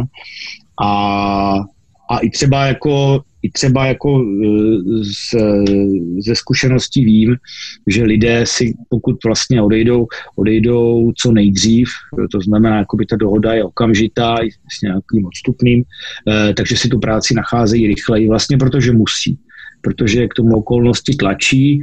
a, 0.82 1.54
a 2.10 2.18
i 2.18 2.30
třeba 2.30 2.66
jako 2.66 3.22
i 3.44 3.50
třeba 3.50 3.86
jako 3.86 4.24
z, 5.02 5.34
ze 6.18 6.34
zkušeností 6.34 7.04
vím, 7.04 7.36
že 7.86 8.04
lidé 8.04 8.46
si, 8.46 8.74
pokud 8.88 9.16
vlastně 9.24 9.62
odejdou, 9.62 10.06
odejdou 10.36 11.12
co 11.12 11.32
nejdřív, 11.32 11.88
to 12.32 12.40
znamená, 12.40 12.78
jako 12.78 12.96
by 12.96 13.06
ta 13.06 13.16
dohoda 13.16 13.54
je 13.54 13.64
okamžitá 13.64 14.36
s 14.78 14.82
nějakým 14.82 15.26
odstupným, 15.26 15.84
takže 16.56 16.76
si 16.76 16.88
tu 16.88 16.98
práci 16.98 17.34
nacházejí 17.34 17.86
rychleji, 17.86 18.28
vlastně 18.28 18.56
protože 18.56 18.92
musí. 18.92 19.38
Protože 19.80 20.28
k 20.28 20.34
tomu 20.34 20.56
okolnosti 20.56 21.14
tlačí 21.14 21.82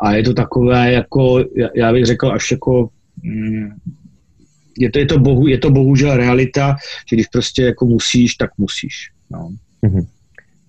a 0.00 0.14
je 0.14 0.22
to 0.22 0.34
takové 0.34 0.92
jako, 0.92 1.44
já 1.76 1.92
bych 1.92 2.06
řekl, 2.06 2.32
až 2.32 2.50
jako 2.50 2.88
mm, 3.22 3.68
je 4.78 4.90
to, 4.90 4.98
je 4.98 5.06
to, 5.06 5.18
bohu, 5.18 5.46
je 5.46 5.58
to 5.58 5.70
bohužel 5.70 6.16
realita, 6.16 6.76
že 7.10 7.16
když 7.16 7.26
prostě 7.26 7.62
jako 7.62 7.86
musíš, 7.86 8.34
tak 8.34 8.50
musíš. 8.58 8.94
No. 9.30 9.48
Mm-hmm. 9.86 10.06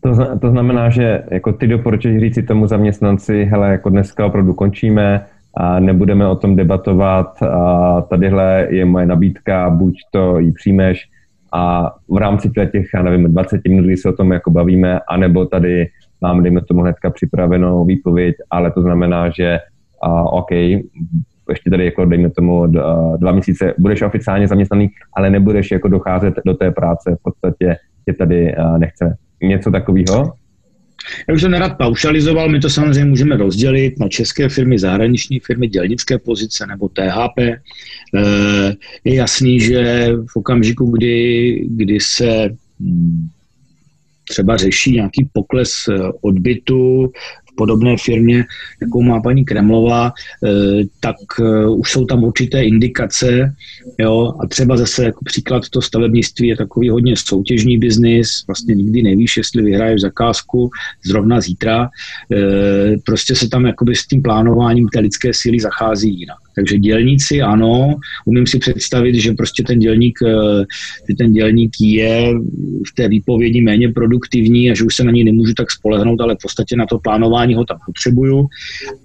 To, 0.02 0.40
to 0.40 0.50
znamená, 0.50 0.90
že 0.90 1.24
jako 1.32 1.54
ty 1.54 1.68
doporučuješ 1.68 2.22
říct 2.22 2.48
tomu 2.48 2.68
zaměstnanci, 2.68 3.46
hele, 3.46 3.72
jako 3.72 3.90
dneska 3.90 4.26
opravdu 4.26 4.54
končíme 4.54 5.26
a 5.58 5.80
nebudeme 5.80 6.28
o 6.28 6.36
tom 6.36 6.56
debatovat 6.56 7.44
a 7.44 8.02
tadyhle 8.02 8.68
je 8.70 8.86
moje 8.86 9.06
nabídka, 9.06 9.70
buď 9.70 9.96
to 10.12 10.40
ji 10.40 10.52
přijmeš 10.52 11.08
a 11.54 11.92
v 12.10 12.18
rámci 12.18 12.50
těch, 12.50 12.86
já 12.94 13.04
nevím, 13.04 13.32
20 13.32 13.62
minut, 13.68 13.86
kdy 13.86 13.98
se 13.98 14.10
o 14.10 14.14
tom 14.14 14.32
jako 14.32 14.52
bavíme, 14.52 15.00
anebo 15.10 15.46
tady 15.46 15.88
mám, 16.22 16.44
dejme 16.44 16.62
tomu 16.62 16.82
hnedka 16.82 17.10
připravenou 17.10 17.86
výpověď, 17.86 18.36
ale 18.50 18.72
to 18.72 18.82
znamená, 18.82 19.30
že 19.30 19.60
uh, 20.08 20.34
OK, 20.34 20.52
ještě 21.54 21.70
tady 21.70 21.86
jako 21.86 22.06
dejme 22.06 22.30
tomu 22.30 22.68
dva 23.18 23.32
měsíce 23.32 23.74
budeš 23.78 24.02
oficiálně 24.02 24.48
zaměstnaný, 24.48 24.90
ale 25.14 25.30
nebudeš 25.30 25.72
jako 25.72 25.88
docházet 25.88 26.34
do 26.46 26.54
té 26.54 26.72
práce, 26.72 27.16
v 27.20 27.24
podstatě 27.24 27.76
tě 28.06 28.14
tady 28.14 28.56
uh, 28.56 28.78
nechce. 28.78 29.18
Něco 29.42 29.72
takového? 29.72 30.34
Já 31.28 31.36
už 31.36 31.42
to 31.42 31.50
nerad 31.50 31.78
paušalizoval, 31.78 32.50
my 32.50 32.60
to 32.60 32.70
samozřejmě 32.70 33.06
můžeme 33.06 33.38
rozdělit 33.38 34.00
na 34.00 34.08
české 34.08 34.50
firmy, 34.50 34.80
zahraniční 34.80 35.40
firmy, 35.40 35.68
dělnické 35.68 36.18
pozice 36.18 36.68
nebo 36.68 36.90
THP. 36.90 37.40
Eh, 37.40 37.60
je 39.04 39.16
jasný, 39.16 39.60
že 39.60 40.10
v 40.34 40.36
okamžiku, 40.36 40.92
kdy, 40.92 41.68
kdy 41.70 42.00
se 42.00 42.50
hm, 42.80 43.28
třeba 44.30 44.58
řeší 44.58 44.92
nějaký 44.92 45.30
pokles 45.34 45.72
eh, 45.90 46.12
odbytu 46.22 47.12
podobné 47.56 47.96
firmě, 47.98 48.46
jakou 48.82 49.02
má 49.02 49.22
paní 49.22 49.46
Kremlová, 49.46 50.12
eh, 50.46 50.50
tak 51.00 51.16
eh, 51.40 51.68
už 51.68 51.92
jsou 51.92 52.06
tam 52.06 52.24
určité 52.24 52.64
indikace. 52.64 53.56
Jo? 54.00 54.34
A 54.40 54.48
třeba 54.48 54.78
zase 54.78 55.06
jako 55.06 55.26
příklad 55.26 55.70
to 55.70 55.82
stavebnictví 55.82 56.48
je 56.48 56.58
takový 56.58 56.90
hodně 56.90 57.16
soutěžní 57.18 57.78
biznis, 57.78 58.44
vlastně 58.48 58.76
nikdy 58.76 59.02
nevíš, 59.02 59.38
jestli 59.38 59.64
vyhraješ 59.64 60.02
zakázku 60.02 60.70
zrovna 61.06 61.42
zítra. 61.42 61.90
Prostě 63.06 63.36
se 63.36 63.50
tam 63.50 63.66
jakoby 63.66 63.96
s 63.96 64.08
tím 64.08 64.22
plánováním 64.22 64.88
té 64.88 65.00
lidské 65.00 65.34
síly 65.34 65.60
zachází 65.60 66.20
jinak. 66.20 66.43
Takže 66.56 66.78
dělníci 66.78 67.42
ano, 67.42 67.96
umím 68.26 68.48
si 68.48 68.60
představit, 68.60 69.16
že 69.16 69.34
prostě 69.34 69.64
ten 69.64 69.80
dělník, 69.80 70.20
eh, 70.28 70.66
že 71.10 71.16
ten 71.16 71.34
dělník 71.34 71.72
je 71.82 72.34
v 72.88 72.96
té 72.96 73.08
výpovědi 73.08 73.62
méně 73.62 73.90
produktivní 73.90 74.72
a 74.72 74.76
že 74.76 74.84
už 74.84 74.96
se 74.96 75.04
na 75.04 75.12
něj 75.12 75.24
nemůžu 75.24 75.54
tak 75.54 75.72
spolehnout, 75.72 76.22
ale 76.22 76.36
v 76.36 76.42
podstatě 76.42 76.76
na 76.76 76.86
to 76.86 77.00
plánování 77.00 77.56
ho 77.56 77.66
tam 77.66 77.78
potřebuju. 77.86 78.48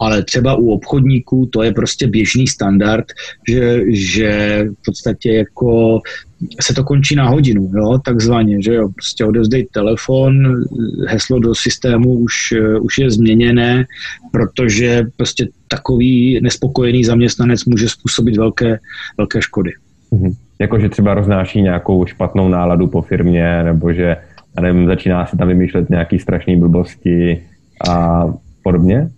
Ale 0.00 0.24
třeba 0.24 0.54
u 0.54 0.66
obchodníků 0.66 1.48
to 1.52 1.62
je 1.62 1.72
prostě 1.72 2.06
běžný 2.06 2.46
standard, 2.46 3.06
že, 3.48 3.80
že 3.88 4.64
v 4.80 4.84
podstatě 4.84 5.32
jako 5.32 6.00
se 6.60 6.74
to 6.74 6.84
končí 6.84 7.14
na 7.14 7.28
hodinu, 7.28 7.70
jo, 7.74 7.98
takzvaně, 8.04 8.62
že 8.62 8.74
jo, 8.74 8.88
prostě 8.88 9.24
odevzdej 9.24 9.66
telefon, 9.72 10.64
heslo 11.08 11.38
do 11.38 11.54
systému 11.54 12.12
už, 12.12 12.52
eh, 12.52 12.78
už 12.78 12.98
je 12.98 13.10
změněné, 13.10 13.84
protože 14.32 15.04
prostě 15.16 15.48
takový 15.68 16.40
nespokojený 16.42 17.04
zaměstnanec 17.04 17.64
může 17.64 17.88
způsobit 17.88 18.36
velké, 18.36 18.78
velké 19.18 19.42
škody. 19.42 19.70
Mhm. 20.10 20.32
Jako, 20.60 20.78
že 20.78 20.88
třeba 20.88 21.14
roznáší 21.14 21.62
nějakou 21.62 22.06
špatnou 22.06 22.48
náladu 22.48 22.86
po 22.86 23.02
firmě, 23.02 23.62
nebo 23.64 23.92
že, 23.92 24.16
nevím, 24.60 24.86
začíná 24.86 25.26
se 25.26 25.36
tam 25.36 25.48
vymýšlet 25.48 25.90
nějaký 25.90 26.18
strašný 26.18 26.56
blbosti 26.56 27.42
a 27.88 28.24
podobně? 28.62 29.10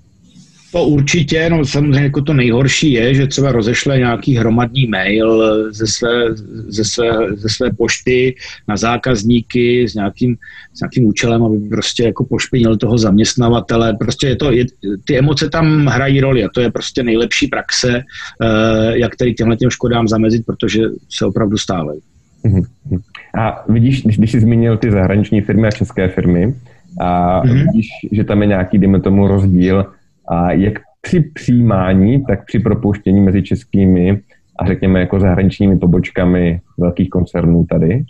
To 0.72 0.84
určitě, 0.84 1.50
no 1.50 1.64
samozřejmě 1.64 2.02
jako 2.02 2.22
to 2.22 2.34
nejhorší 2.34 2.92
je, 2.92 3.14
že 3.14 3.26
třeba 3.26 3.52
rozešle 3.52 3.98
nějaký 3.98 4.36
hromadný 4.36 4.86
mail 4.86 5.42
ze 5.72 5.86
své, 5.86 6.34
ze 6.68 6.84
své, 6.84 7.10
ze 7.34 7.48
své 7.48 7.72
pošty 7.72 8.34
na 8.68 8.76
zákazníky 8.76 9.88
s 9.88 9.94
nějakým, 9.94 10.36
s 10.74 10.80
nějakým 10.80 11.04
účelem, 11.04 11.42
aby 11.42 11.58
prostě 11.58 12.04
jako 12.04 12.24
pošpinil 12.24 12.76
toho 12.76 12.98
zaměstnavatele. 12.98 13.96
Prostě 13.96 14.26
je 14.26 14.36
to, 14.36 14.52
je, 14.52 14.64
ty 15.04 15.18
emoce 15.18 15.50
tam 15.50 15.86
hrají 15.86 16.20
roli 16.20 16.44
a 16.44 16.48
to 16.54 16.60
je 16.60 16.70
prostě 16.70 17.02
nejlepší 17.02 17.46
praxe, 17.46 18.02
eh, 18.42 18.98
jak 18.98 19.16
tady 19.16 19.34
těmhle 19.34 19.56
těm 19.56 19.70
škodám 19.70 20.08
zamezit, 20.08 20.46
protože 20.46 20.82
se 21.10 21.26
opravdu 21.26 21.58
stávají. 21.58 22.00
Mhm. 22.44 22.62
A 23.38 23.64
vidíš, 23.68 24.02
když, 24.02 24.18
když 24.18 24.32
jsi 24.32 24.40
zmínil 24.40 24.76
ty 24.76 24.90
zahraniční 24.90 25.40
firmy 25.40 25.68
a 25.68 25.70
české 25.70 26.08
firmy, 26.08 26.54
a 27.00 27.42
mm-hmm. 27.44 27.66
vidíš, 27.66 27.88
že 28.12 28.24
tam 28.24 28.42
je 28.42 28.48
nějaký, 28.48 28.78
dejme 28.78 29.00
tomu, 29.00 29.28
rozdíl 29.28 29.86
a 30.30 30.52
jak 30.52 30.78
při 31.00 31.20
přijímání, 31.20 32.24
tak 32.24 32.46
při 32.46 32.58
propouštění 32.58 33.20
mezi 33.20 33.42
českými 33.42 34.20
a 34.58 34.66
řekněme 34.66 35.00
jako 35.00 35.20
zahraničními 35.20 35.78
pobočkami 35.78 36.60
velkých 36.78 37.10
koncernů 37.10 37.66
tady? 37.70 38.04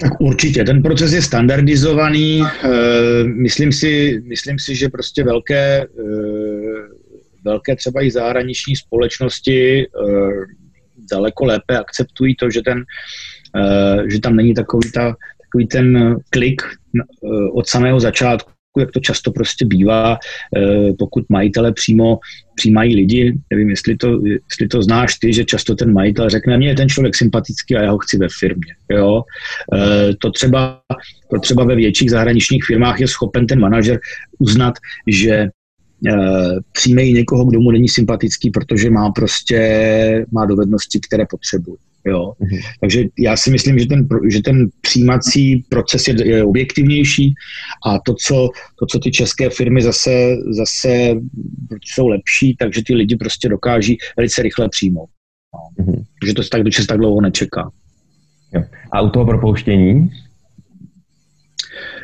Tak 0.00 0.20
určitě, 0.20 0.64
ten 0.64 0.82
proces 0.82 1.12
je 1.12 1.22
standardizovaný. 1.22 2.42
Eh, 2.42 3.24
myslím 3.24 3.72
si, 3.72 4.22
myslím 4.24 4.58
si 4.58 4.74
že 4.74 4.88
prostě 4.88 5.24
velké, 5.24 5.82
eh, 5.82 5.86
velké 7.44 7.76
třeba 7.76 8.02
i 8.04 8.10
zahraniční 8.10 8.76
společnosti 8.76 9.82
eh, 9.82 9.86
daleko 11.12 11.44
lépe 11.44 11.78
akceptují 11.78 12.36
to, 12.36 12.50
že, 12.50 12.62
ten, 12.62 12.84
že 14.08 14.20
tam 14.20 14.36
není 14.36 14.54
takový, 14.54 14.92
ta, 14.92 15.14
takový 15.42 15.66
ten 15.66 16.16
klik 16.30 16.62
od 17.52 17.68
samého 17.68 18.00
začátku 18.00 18.53
jak 18.80 18.90
to 18.90 19.00
často 19.00 19.32
prostě 19.32 19.64
bývá, 19.64 20.18
eh, 20.56 20.92
pokud 20.98 21.24
majitele 21.28 21.72
přímo 21.72 22.18
přijímají 22.54 22.96
lidi, 22.96 23.38
nevím, 23.50 23.70
jestli 23.70 23.96
to, 23.96 24.20
jestli 24.24 24.68
to 24.70 24.82
znáš 24.82 25.18
ty, 25.18 25.32
že 25.32 25.44
často 25.44 25.74
ten 25.74 25.92
majitel 25.92 26.30
řekne, 26.30 26.58
mně 26.58 26.68
je 26.68 26.74
ten 26.74 26.88
člověk 26.88 27.16
sympatický 27.16 27.76
a 27.76 27.82
já 27.82 27.90
ho 27.90 27.98
chci 27.98 28.18
ve 28.18 28.28
firmě. 28.38 28.74
Jo? 28.90 29.22
Eh, 29.74 30.14
to, 30.18 30.30
třeba, 30.30 30.80
to 31.30 31.40
třeba 31.40 31.64
ve 31.64 31.76
větších 31.76 32.10
zahraničních 32.10 32.64
firmách 32.64 33.00
je 33.00 33.08
schopen 33.08 33.46
ten 33.46 33.60
manažer 33.60 33.98
uznat, 34.38 34.74
že 35.06 35.48
Eh, 36.08 36.60
přijmejí 36.72 37.14
někoho, 37.14 37.44
kdo 37.44 37.60
mu 37.60 37.70
není 37.70 37.88
sympatický, 37.88 38.50
protože 38.50 38.90
má 38.90 39.10
prostě 39.10 40.26
má 40.32 40.46
dovednosti, 40.46 41.00
které 41.08 41.26
potřebuje. 41.30 41.76
Jo. 42.06 42.32
Mm-hmm. 42.40 42.60
Takže 42.80 43.04
já 43.18 43.36
si 43.36 43.50
myslím, 43.50 43.78
že 43.78 43.86
ten, 43.86 44.08
že 44.30 44.42
ten 44.42 44.68
přijímací 44.80 45.64
proces 45.68 46.08
je, 46.08 46.28
je 46.28 46.44
objektivnější 46.44 47.34
a 47.86 47.98
to 47.98 48.14
co, 48.14 48.48
to, 48.78 48.86
co 48.86 48.98
ty 48.98 49.10
české 49.10 49.50
firmy 49.50 49.82
zase, 49.82 50.36
zase 50.50 51.14
jsou 51.84 52.08
lepší, 52.08 52.56
takže 52.56 52.82
ty 52.86 52.94
lidi 52.94 53.16
prostě 53.16 53.48
dokáží 53.48 53.96
velice 54.16 54.42
rychle 54.42 54.68
přijmout. 54.68 55.08
No. 55.54 55.84
Mm-hmm. 55.84 56.02
Takže 56.20 56.34
to 56.34 56.42
se 56.42 56.50
tak, 56.50 56.62
tak 56.88 56.98
dlouho 56.98 57.20
nečeká. 57.20 57.70
Jo. 58.54 58.62
A 58.92 59.00
u 59.00 59.10
toho 59.10 59.26
propouštění? 59.26 60.10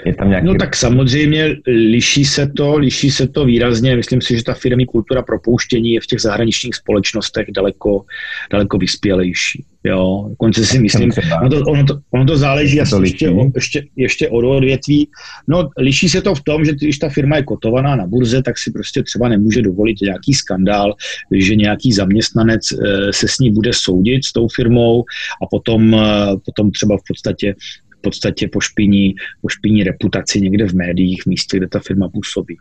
Je 0.06 0.14
tam 0.14 0.28
nějaký... 0.28 0.46
No 0.46 0.54
tak 0.54 0.76
samozřejmě 0.76 1.56
liší 1.66 2.24
se 2.24 2.46
to, 2.56 2.76
liší 2.76 3.10
se 3.10 3.28
to 3.28 3.44
výrazně. 3.44 3.96
Myslím 3.96 4.20
si, 4.20 4.36
že 4.36 4.44
ta 4.44 4.54
firmní 4.54 4.86
kultura 4.86 5.22
propouštění 5.22 5.92
je 5.92 6.00
v 6.00 6.06
těch 6.06 6.20
zahraničních 6.20 6.74
společnostech 6.74 7.46
daleko, 7.54 8.04
daleko 8.50 8.78
vyspělejší. 8.78 9.64
Jo, 9.84 10.26
dokonce 10.28 10.66
si 10.66 10.78
myslím, 10.78 11.10
ono 11.40 11.50
to, 11.50 11.60
ono 11.60 11.84
to, 11.84 11.98
ono 12.10 12.24
to 12.24 12.36
záleží 12.36 12.80
asi 12.80 12.94
ještě, 13.02 13.32
ještě, 13.54 13.84
ještě 13.96 14.28
od 14.28 14.44
odvětví. 14.44 15.08
No, 15.48 15.68
liší 15.78 16.08
se 16.08 16.22
to 16.22 16.34
v 16.34 16.42
tom, 16.42 16.64
že 16.64 16.72
když 16.72 16.98
ta 16.98 17.08
firma 17.08 17.36
je 17.36 17.42
kotovaná 17.42 17.96
na 17.96 18.06
burze, 18.06 18.42
tak 18.42 18.58
si 18.58 18.70
prostě 18.70 19.02
třeba 19.02 19.28
nemůže 19.28 19.62
dovolit 19.62 19.96
nějaký 20.02 20.34
skandál, 20.34 20.94
že 21.34 21.56
nějaký 21.56 21.92
zaměstnanec 21.92 22.60
eh, 22.72 23.12
se 23.12 23.28
s 23.28 23.38
ní 23.38 23.50
bude 23.50 23.70
soudit 23.72 24.24
s 24.24 24.32
tou 24.32 24.48
firmou 24.48 25.04
a 25.42 25.46
potom, 25.50 25.94
eh, 25.94 26.36
potom 26.44 26.70
třeba 26.70 26.96
v 26.96 27.02
podstatě 27.08 27.54
podstatě 28.00 28.48
pošpiní, 28.52 29.14
pošpiní 29.42 29.84
reputaci 29.84 30.40
někde 30.40 30.68
v 30.68 30.74
médiích, 30.74 31.22
v 31.22 31.26
místě, 31.26 31.56
kde 31.56 31.68
ta 31.68 31.78
firma 31.86 32.08
působí. 32.08 32.56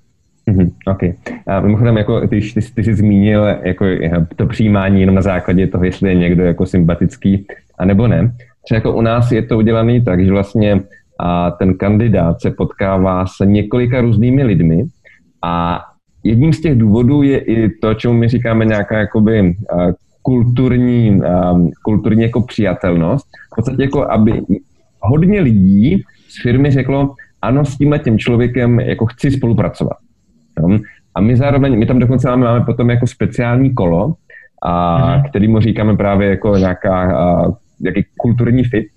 Mm-hmm, 0.47 0.71
OK. 0.87 1.03
A 1.47 1.59
mimochodem, 1.61 1.97
jako 1.97 2.27
ty, 2.27 2.41
ty, 2.41 2.61
ty 2.75 2.83
jsi 2.83 2.95
zmínil 2.95 3.45
jako 3.63 3.85
to 4.35 4.45
přijímání 4.45 5.01
jenom 5.01 5.15
na 5.15 5.21
základě 5.21 5.67
toho, 5.67 5.83
jestli 5.83 6.09
je 6.09 6.15
někdo 6.15 6.43
jako 6.43 6.65
sympatický, 6.65 7.45
a 7.79 7.85
nebo 7.85 8.07
ne. 8.07 8.31
Třeba 8.63 8.75
jako 8.75 8.95
u 8.95 9.01
nás 9.01 9.31
je 9.31 9.43
to 9.43 9.57
udělané 9.57 10.01
tak, 10.01 10.25
že 10.25 10.31
vlastně 10.31 10.81
a 11.19 11.51
ten 11.51 11.77
kandidát 11.77 12.41
se 12.41 12.51
potkává 12.51 13.25
s 13.25 13.45
několika 13.45 14.01
různými 14.01 14.43
lidmi 14.43 14.83
a 15.43 15.81
jedním 16.23 16.53
z 16.53 16.61
těch 16.61 16.77
důvodů 16.77 17.23
je 17.23 17.39
i 17.39 17.69
to, 17.69 17.93
čemu 17.93 18.13
my 18.13 18.27
říkáme 18.27 18.65
nějaká 18.65 18.97
jakoby 18.97 19.55
kulturní, 20.21 21.21
kulturní 21.83 22.23
jako 22.23 22.41
přijatelnost. 22.41 23.25
V 23.53 23.55
podstatě 23.55 23.81
jako, 23.81 24.11
aby 24.11 24.41
hodně 25.01 25.41
lidí 25.41 26.03
z 26.27 26.41
firmy 26.41 26.71
řeklo, 26.71 27.15
ano, 27.41 27.65
s 27.65 27.77
tímhle 27.77 27.99
tím 27.99 28.19
člověkem 28.19 28.79
jako 28.79 29.05
chci 29.05 29.31
spolupracovat. 29.31 29.97
Jo? 30.59 30.79
A 31.15 31.21
my 31.21 31.37
zároveň, 31.37 31.79
my 31.79 31.85
tam 31.85 31.99
dokonce 31.99 32.29
máme, 32.29 32.45
máme 32.45 32.65
potom 32.65 32.89
jako 32.89 33.07
speciální 33.07 33.73
kolo, 33.73 34.13
a, 34.63 34.99
mm-hmm. 34.99 35.29
který 35.29 35.47
mu 35.47 35.59
říkáme 35.59 35.97
právě 35.97 36.29
jako 36.29 36.57
nějaká, 36.57 37.17
a, 37.17 37.51
jaký 37.81 38.05
kulturní 38.17 38.63
fit, 38.63 38.87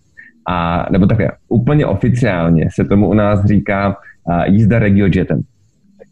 a, 0.49 0.87
nebo 0.90 1.06
také 1.06 1.30
úplně 1.49 1.87
oficiálně 1.87 2.68
se 2.75 2.85
tomu 2.85 3.09
u 3.09 3.14
nás 3.14 3.44
říká 3.44 3.97
a, 4.26 4.47
jízda 4.47 4.78
regiojetem. 4.78 5.40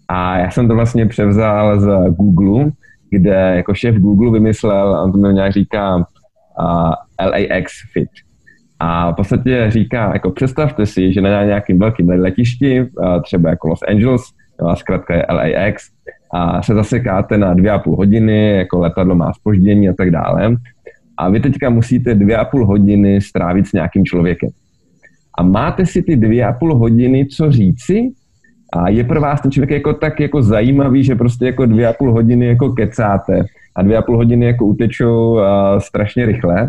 A 0.09 0.39
já 0.39 0.51
jsem 0.51 0.69
to 0.69 0.75
vlastně 0.75 1.07
převzal 1.07 1.81
z 1.81 1.87
Google, 2.11 2.71
kde 3.11 3.53
jako 3.57 3.75
šéf 3.75 3.95
Google 3.95 4.31
vymyslel, 4.31 5.01
on 5.05 5.13
to 5.13 5.19
mi 5.19 5.35
nějak 5.35 5.53
říká 5.53 5.97
uh, 5.97 6.03
LAX 7.21 7.73
Fit. 7.93 8.09
A 8.83 9.13
v 9.13 9.15
podstatě 9.15 9.67
říká, 9.69 10.11
jako 10.13 10.31
představte 10.31 10.87
si, 10.87 11.13
že 11.13 11.21
na 11.21 11.45
nějakým 11.45 11.79
velkým 11.79 12.09
letišti, 12.09 12.87
třeba 13.25 13.51
jako 13.51 13.69
Los 13.69 13.81
Angeles, 13.89 14.23
a 14.69 14.77
zkrátka 14.77 15.15
je 15.15 15.27
LAX, 15.31 15.91
a 16.33 16.63
se 16.63 16.75
zasekáte 16.75 17.39
na 17.39 17.55
dvě 17.55 17.71
a 17.71 17.79
půl 17.79 17.97
hodiny, 17.97 18.57
jako 18.57 18.79
letadlo 18.79 19.15
má 19.15 19.33
spoždění 19.33 19.89
a 19.89 19.93
tak 19.99 20.11
dále. 20.11 20.57
A 21.17 21.29
vy 21.29 21.41
teďka 21.41 21.71
musíte 21.71 22.15
dvě 22.15 22.37
a 22.37 22.45
půl 22.45 22.67
hodiny 22.67 23.21
strávit 23.21 23.67
s 23.67 23.73
nějakým 23.73 24.05
člověkem. 24.05 24.51
A 25.39 25.43
máte 25.43 25.87
si 25.87 26.03
ty 26.03 26.17
dvě 26.17 26.45
a 26.45 26.53
půl 26.53 26.75
hodiny 26.75 27.27
co 27.27 27.53
říci, 27.53 28.11
a 28.73 28.89
je 28.89 29.05
pro 29.05 29.21
vás 29.21 29.41
ten 29.41 29.51
člověk 29.51 29.71
jako 29.71 29.93
tak 29.93 30.21
jako 30.21 30.43
zajímavý, 30.43 31.05
že 31.05 31.15
prostě 31.15 31.47
jako 31.47 31.67
dvě 31.67 31.87
a 31.87 31.93
půl 31.93 32.13
hodiny 32.13 32.47
jako 32.47 32.73
kecáte 32.73 33.45
a 33.77 33.83
dvě 33.83 33.97
a 33.97 34.03
půl 34.03 34.17
hodiny 34.17 34.47
jako 34.47 34.67
utečou 34.67 35.41
strašně 35.79 36.27
rychle. 36.27 36.69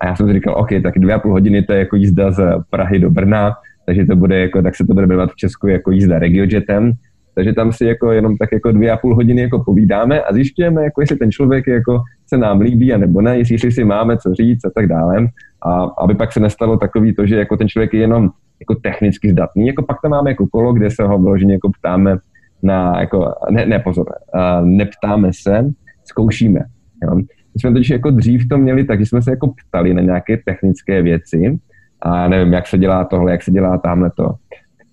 A 0.00 0.06
já 0.06 0.16
jsem 0.16 0.26
si 0.26 0.32
říkal, 0.32 0.54
OK, 0.54 0.68
tak 0.82 0.98
dvě 0.98 1.14
a 1.14 1.18
půl 1.18 1.32
hodiny 1.32 1.62
to 1.62 1.72
je 1.72 1.78
jako 1.78 1.96
jízda 1.96 2.30
z 2.30 2.40
Prahy 2.70 2.98
do 2.98 3.10
Brna, 3.10 3.54
takže 3.86 4.04
to 4.04 4.16
bude 4.16 4.40
jako, 4.40 4.62
tak 4.62 4.76
se 4.76 4.86
to 4.86 4.94
bude 4.94 5.06
jmenovat 5.06 5.30
v 5.30 5.36
Česku 5.36 5.68
jako 5.68 5.90
jízda 5.90 6.18
regiojetem. 6.18 6.92
Takže 7.34 7.52
tam 7.52 7.72
si 7.72 7.84
jako 7.84 8.12
jenom 8.12 8.36
tak 8.36 8.52
jako 8.52 8.72
dvě 8.72 8.90
a 8.90 8.96
půl 8.96 9.14
hodiny 9.14 9.40
jako 9.40 9.64
povídáme 9.64 10.22
a 10.22 10.32
zjišťujeme, 10.32 10.84
jako 10.84 11.00
jestli 11.00 11.16
ten 11.16 11.30
člověk 11.30 11.66
jako 11.66 12.02
se 12.26 12.38
nám 12.38 12.60
líbí 12.60 12.92
a 12.92 12.98
nebo 12.98 13.20
ne, 13.20 13.38
jestli 13.38 13.72
si 13.72 13.84
máme 13.84 14.16
co 14.16 14.34
říct 14.34 14.64
a 14.64 14.70
tak 14.74 14.86
dále. 14.86 15.28
A 15.62 15.84
aby 15.84 16.14
pak 16.14 16.32
se 16.32 16.40
nestalo 16.40 16.76
takový 16.76 17.14
to, 17.14 17.26
že 17.26 17.36
jako 17.36 17.56
ten 17.56 17.68
člověk 17.68 17.94
je 17.94 18.00
jenom 18.00 18.30
jako 18.60 18.74
technicky 18.74 19.30
zdatný. 19.30 19.66
Jako 19.66 19.82
pak 19.82 19.96
tam 20.02 20.10
máme 20.10 20.30
jako 20.30 20.46
kolo, 20.46 20.72
kde 20.72 20.90
se 20.90 21.02
ho 21.02 21.18
vloženě 21.18 21.52
jako 21.52 21.70
ptáme 21.80 22.16
na, 22.62 23.00
jako, 23.00 23.34
ne, 23.50 23.66
ne 23.66 23.78
pozor, 23.78 24.06
uh, 24.34 24.66
neptáme 24.66 25.30
se, 25.32 25.70
zkoušíme. 26.04 26.60
Jo. 27.02 27.20
My 27.56 27.60
jsme 27.60 27.72
totiž 27.72 27.90
jako 27.90 28.10
dřív 28.10 28.48
to 28.48 28.58
měli 28.58 28.84
tak, 28.84 29.00
že 29.00 29.06
jsme 29.06 29.22
se 29.22 29.30
jako 29.30 29.52
ptali 29.68 29.94
na 29.94 30.02
nějaké 30.02 30.36
technické 30.36 31.02
věci 31.02 31.58
a 32.02 32.28
nevím, 32.28 32.52
jak 32.52 32.66
se 32.66 32.78
dělá 32.78 33.04
tohle, 33.04 33.32
jak 33.32 33.42
se 33.42 33.50
dělá 33.50 33.78
tamhle 33.78 34.10
to. 34.16 34.34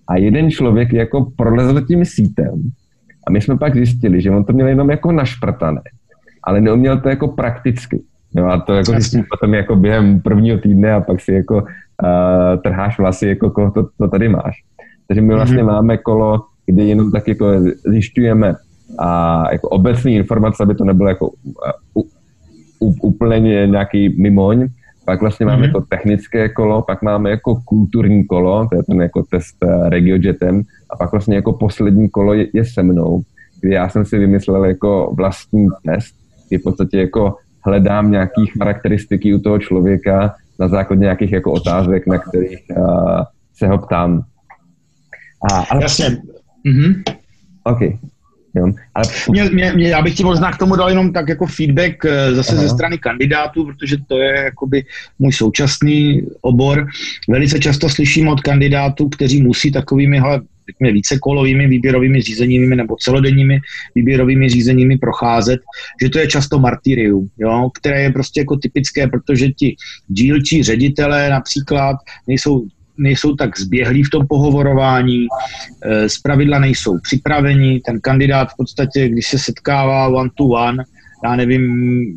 A 0.08 0.16
jeden 0.16 0.50
člověk 0.50 0.92
jako 0.92 1.32
prolezl 1.36 1.80
tím 1.80 2.04
sítem 2.04 2.62
a 3.26 3.30
my 3.30 3.40
jsme 3.40 3.58
pak 3.58 3.74
zjistili, 3.74 4.20
že 4.20 4.30
on 4.30 4.44
to 4.44 4.52
měl 4.52 4.68
jenom 4.68 4.90
jako 4.90 5.12
našprtané, 5.12 5.80
ale 6.42 6.60
neuměl 6.60 7.00
to 7.00 7.08
jako 7.08 7.28
prakticky. 7.28 8.02
Jo, 8.34 8.46
a 8.46 8.60
to 8.60 8.74
jako 8.74 8.92
zjistím 8.92 9.24
potom 9.30 9.54
jako 9.54 9.76
během 9.76 10.20
prvního 10.20 10.58
týdne 10.58 10.92
a 10.92 11.00
pak 11.00 11.20
si 11.20 11.32
jako 11.32 11.54
uh, 11.54 11.62
trháš 12.62 12.98
vlasy, 12.98 13.28
jako 13.28 13.50
koho 13.50 13.70
to, 13.70 13.88
to 13.98 14.08
tady 14.08 14.28
máš. 14.28 14.62
Takže 15.08 15.20
my 15.20 15.34
vlastně 15.34 15.62
mm-hmm. 15.62 15.72
máme 15.72 15.96
kolo, 15.96 16.44
kde 16.66 16.84
jenom 16.84 17.12
tak 17.12 17.28
jako 17.28 17.46
zjišťujeme 17.86 18.54
a 18.98 19.42
jako 19.52 19.68
obecné 19.68 20.10
informace, 20.10 20.62
aby 20.62 20.74
to 20.74 20.84
nebylo 20.84 21.08
jako 21.08 21.28
uh, 21.28 22.02
úplně 23.02 23.40
nějaký 23.66 24.22
mimoň. 24.22 24.68
Pak 25.04 25.20
vlastně 25.20 25.46
máme 25.46 25.66
mm-hmm. 25.66 25.72
to 25.72 25.80
technické 25.80 26.48
kolo, 26.48 26.82
pak 26.82 27.02
máme 27.02 27.30
jako 27.30 27.60
kulturní 27.64 28.24
kolo, 28.24 28.66
to 28.68 28.76
je 28.76 28.82
ten 28.82 29.02
jako 29.02 29.22
test 29.22 29.56
uh, 29.64 29.88
regiojetem, 29.88 30.62
a 30.90 30.96
pak 30.96 31.12
vlastně 31.12 31.36
jako 31.36 31.52
poslední 31.52 32.08
kolo 32.08 32.34
je, 32.34 32.46
je 32.54 32.64
se 32.64 32.82
mnou, 32.82 33.22
kdy 33.60 33.74
já 33.74 33.88
jsem 33.88 34.04
si 34.04 34.18
vymyslel 34.18 34.64
jako 34.64 35.12
vlastní 35.16 35.66
test, 35.86 36.14
kdy 36.48 36.58
v 36.58 36.62
podstatě 36.62 36.98
jako 36.98 37.36
hledám 37.66 38.10
nějaký 38.10 38.46
charakteristiky 38.46 39.34
u 39.34 39.38
toho 39.38 39.58
člověka, 39.58 40.34
na 40.60 40.68
základě 40.68 41.00
nějakých 41.00 41.32
jako 41.32 41.52
otázek, 41.52 42.06
na 42.06 42.18
kterých 42.18 42.64
uh, 42.76 43.20
se 43.54 43.66
ho 43.66 43.78
ptám. 43.78 44.22
A, 45.52 45.64
ale... 45.70 45.82
Jasně. 45.82 46.08
Mm-hmm. 46.66 47.02
OK. 47.64 47.78
Jo. 48.56 48.72
Ale... 48.94 49.04
Mě, 49.30 49.44
mě, 49.44 49.72
mě, 49.72 49.88
já 49.88 50.02
bych 50.02 50.14
ti 50.14 50.24
možná 50.24 50.52
k 50.52 50.58
tomu 50.58 50.76
dal 50.76 50.88
jenom 50.88 51.12
tak 51.12 51.28
jako 51.28 51.46
feedback 51.46 52.04
eh, 52.04 52.34
zase 52.34 52.52
Aha. 52.52 52.62
ze 52.62 52.68
strany 52.68 52.98
kandidátů, 52.98 53.64
protože 53.64 53.96
to 54.08 54.18
je 54.18 54.34
jakoby 54.44 54.84
můj 55.18 55.32
současný 55.32 56.22
obor. 56.40 56.86
Velice 57.28 57.58
často 57.58 57.88
slyším 57.88 58.28
od 58.28 58.40
kandidátů, 58.40 59.08
kteří 59.08 59.42
musí 59.42 59.72
takovými 59.72 60.20
hele, 60.20 60.40
řekněme, 60.70 60.92
vícekolovými 60.92 61.66
výběrovými 61.66 62.22
řízeními 62.22 62.76
nebo 62.76 62.96
celodenními 62.96 63.60
výběrovými 63.94 64.48
řízeními 64.48 64.98
procházet, 64.98 65.60
že 66.02 66.08
to 66.08 66.18
je 66.18 66.26
často 66.26 66.58
martyrium, 66.58 67.28
jo, 67.38 67.70
které 67.78 68.02
je 68.02 68.12
prostě 68.12 68.40
jako 68.40 68.56
typické, 68.56 69.08
protože 69.08 69.48
ti 69.48 69.76
dílčí 70.08 70.62
ředitelé 70.62 71.30
například 71.30 71.96
nejsou 72.28 72.66
nejsou 72.98 73.34
tak 73.34 73.58
zběhlí 73.58 74.02
v 74.02 74.10
tom 74.10 74.26
pohovorování, 74.26 75.26
eh, 75.84 76.08
zpravidla 76.08 76.58
nejsou 76.58 76.98
připraveni, 77.02 77.80
ten 77.80 78.00
kandidát 78.00 78.48
v 78.50 78.56
podstatě, 78.56 79.08
když 79.08 79.28
se 79.28 79.38
setkává 79.38 80.08
one 80.08 80.30
to 80.34 80.44
one, 80.44 80.84
já 81.24 81.36
nevím, 81.36 81.64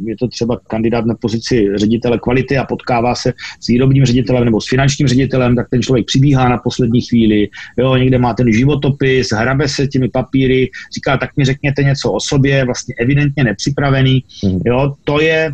je 0.08 0.16
to 0.18 0.28
třeba 0.28 0.60
kandidát 0.68 1.06
na 1.06 1.16
pozici 1.16 1.68
ředitele 1.76 2.20
kvality 2.20 2.58
a 2.58 2.64
potkává 2.64 3.16
se 3.16 3.34
s 3.60 3.68
výrobním 3.68 4.06
ředitelem 4.06 4.46
nebo 4.46 4.62
s 4.62 4.70
finančním 4.70 5.08
ředitelem, 5.08 5.56
tak 5.56 5.68
ten 5.70 5.82
člověk 5.82 6.06
přibíhá 6.06 6.50
na 6.50 6.58
poslední 6.58 7.02
chvíli, 7.02 7.48
jo, 7.78 7.96
někde 7.96 8.18
má 8.18 8.34
ten 8.34 8.54
životopis, 8.54 9.30
hrabe 9.32 9.68
se 9.68 9.88
těmi 9.88 10.10
papíry, 10.10 10.70
říká, 10.96 11.18
tak 11.18 11.30
mi 11.38 11.46
řekněte 11.46 11.84
něco 11.84 12.12
o 12.12 12.20
sobě, 12.20 12.66
vlastně 12.66 12.96
evidentně 13.00 13.44
nepřipravený, 13.44 14.24
mhm. 14.44 14.62
jo, 14.66 14.94
to 15.04 15.22
je, 15.22 15.52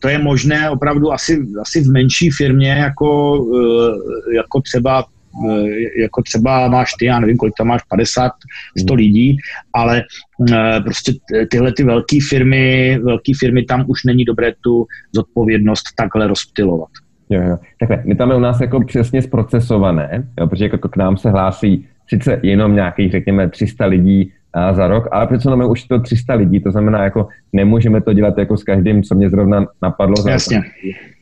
to 0.00 0.08
je 0.08 0.18
možné 0.18 0.70
opravdu 0.70 1.12
asi, 1.12 1.46
asi 1.60 1.80
v 1.80 1.92
menší 1.92 2.30
firmě, 2.30 2.70
jako, 2.70 3.38
eh, 3.56 4.36
jako 4.36 4.60
třeba 4.60 5.04
Eh, 5.46 6.00
jako 6.00 6.22
třeba 6.22 6.68
máš 6.68 6.92
ty, 6.98 7.04
já 7.04 7.20
nevím, 7.20 7.36
kolik 7.36 7.54
tam 7.58 7.66
máš, 7.66 7.82
50, 7.82 8.32
100 8.78 8.92
hmm. 8.92 8.98
lidí, 8.98 9.36
ale 9.72 10.02
eh, 10.52 10.80
prostě 10.80 11.12
tyhle 11.50 11.72
ty 11.72 11.84
velké 11.84 12.18
firmy, 12.28 12.98
velké 13.02 13.32
firmy, 13.38 13.62
tam 13.62 13.84
už 13.88 14.04
není 14.04 14.24
dobré 14.24 14.52
tu 14.60 14.86
zodpovědnost 15.12 15.82
takhle 15.96 16.26
rozptilovat. 16.26 16.88
Jo, 17.30 17.42
jo. 17.42 17.58
Takhle, 17.80 18.02
my 18.04 18.14
tam 18.14 18.30
je 18.30 18.36
u 18.36 18.40
nás 18.40 18.60
jako 18.60 18.84
přesně 18.84 19.22
zprocesované, 19.22 20.28
jo, 20.40 20.46
protože 20.46 20.64
jako 20.64 20.88
k 20.88 20.96
nám 20.96 21.16
se 21.16 21.30
hlásí 21.30 21.86
sice 22.08 22.40
jenom 22.42 22.74
nějakých, 22.74 23.10
řekněme, 23.10 23.48
300 23.48 23.86
lidí 23.86 24.32
za 24.72 24.88
rok, 24.88 25.08
ale 25.12 25.26
přece 25.26 25.48
jenom 25.48 25.70
už 25.70 25.84
to 25.84 26.00
300 26.00 26.34
lidí, 26.34 26.60
to 26.60 26.70
znamená, 26.70 27.04
jako 27.04 27.28
nemůžeme 27.52 28.00
to 28.00 28.12
dělat 28.12 28.38
jako 28.38 28.56
s 28.56 28.64
každým, 28.64 29.02
co 29.02 29.14
mě 29.14 29.30
zrovna 29.30 29.66
napadlo. 29.82 30.14
Jasně. 30.28 30.62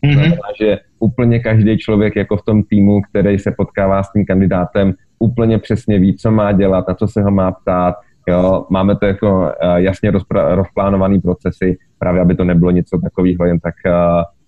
To 0.05 0.13
znamená, 0.13 0.35
mm-hmm. 0.35 0.65
že 0.65 0.79
úplně 0.99 1.41
každý 1.41 1.79
člověk 1.79 2.17
jako 2.17 2.37
v 2.37 2.45
tom 2.45 2.63
týmu, 2.63 3.01
který 3.11 3.39
se 3.39 3.51
potkává 3.57 4.03
s 4.03 4.13
tím 4.13 4.25
kandidátem, 4.25 4.95
úplně 5.19 5.59
přesně 5.59 5.99
ví, 5.99 6.17
co 6.17 6.31
má 6.31 6.53
dělat, 6.53 6.89
na 6.89 6.95
co 6.95 7.09
se 7.09 7.23
ho 7.23 7.31
má 7.31 7.53
ptát, 7.53 7.95
Jo, 8.29 8.67
máme 8.71 8.97
to 8.97 9.07
jako 9.07 9.41
uh, 9.41 9.77
jasně 9.77 10.11
rozpra- 10.13 10.55
rozplánovaný 10.55 11.21
procesy, 11.21 11.79
právě 11.99 12.21
aby 12.21 12.35
to 12.35 12.45
nebylo 12.45 12.71
něco 12.71 12.99
takového 12.99 13.45
jen 13.45 13.61
tak 13.61 13.75
uh, 13.87 13.93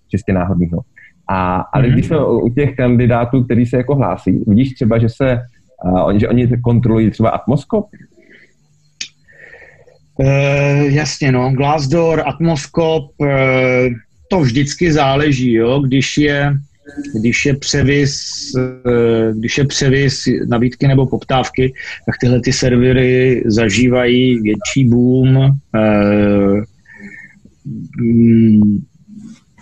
čistě 0.07 0.33
náhodného. 0.33 0.81
A, 1.29 1.55
ale 1.73 1.83
mm-hmm. 1.83 1.93
když 1.93 2.05
jsme 2.05 2.25
u 2.25 2.49
těch 2.49 2.75
kandidátů, 2.75 3.43
kteří 3.43 3.65
se 3.65 3.77
jako 3.77 3.95
hlásí, 3.95 4.43
vidíš 4.47 4.73
třeba, 4.73 4.97
že 4.97 5.09
se 5.09 5.41
uh, 5.85 6.05
oni, 6.05 6.19
že 6.19 6.29
oni 6.29 6.47
kontrolují 6.47 7.11
třeba 7.11 7.29
atmoskop, 7.29 7.85
Uh, 10.19 10.93
jasně, 10.93 11.31
no. 11.31 11.51
Glassdoor, 11.51 12.23
Atmoskop, 12.25 13.11
uh, 13.17 13.27
to 14.29 14.39
vždycky 14.39 14.93
záleží, 14.93 15.53
jo. 15.53 15.79
Když 15.79 16.17
je, 16.17 16.53
když 17.19 17.45
je 17.45 17.55
převis, 17.55 18.31
uh, 18.55 19.37
když 19.39 19.57
je 19.57 19.65
převis 19.65 20.23
nabídky 20.47 20.87
nebo 20.87 21.07
poptávky, 21.07 21.73
tak 22.05 22.15
tyhle 22.21 22.41
ty 22.41 22.53
servery 22.53 23.43
zažívají 23.45 24.39
větší 24.39 24.89
boom. 24.89 25.37
Uh, 25.37 26.63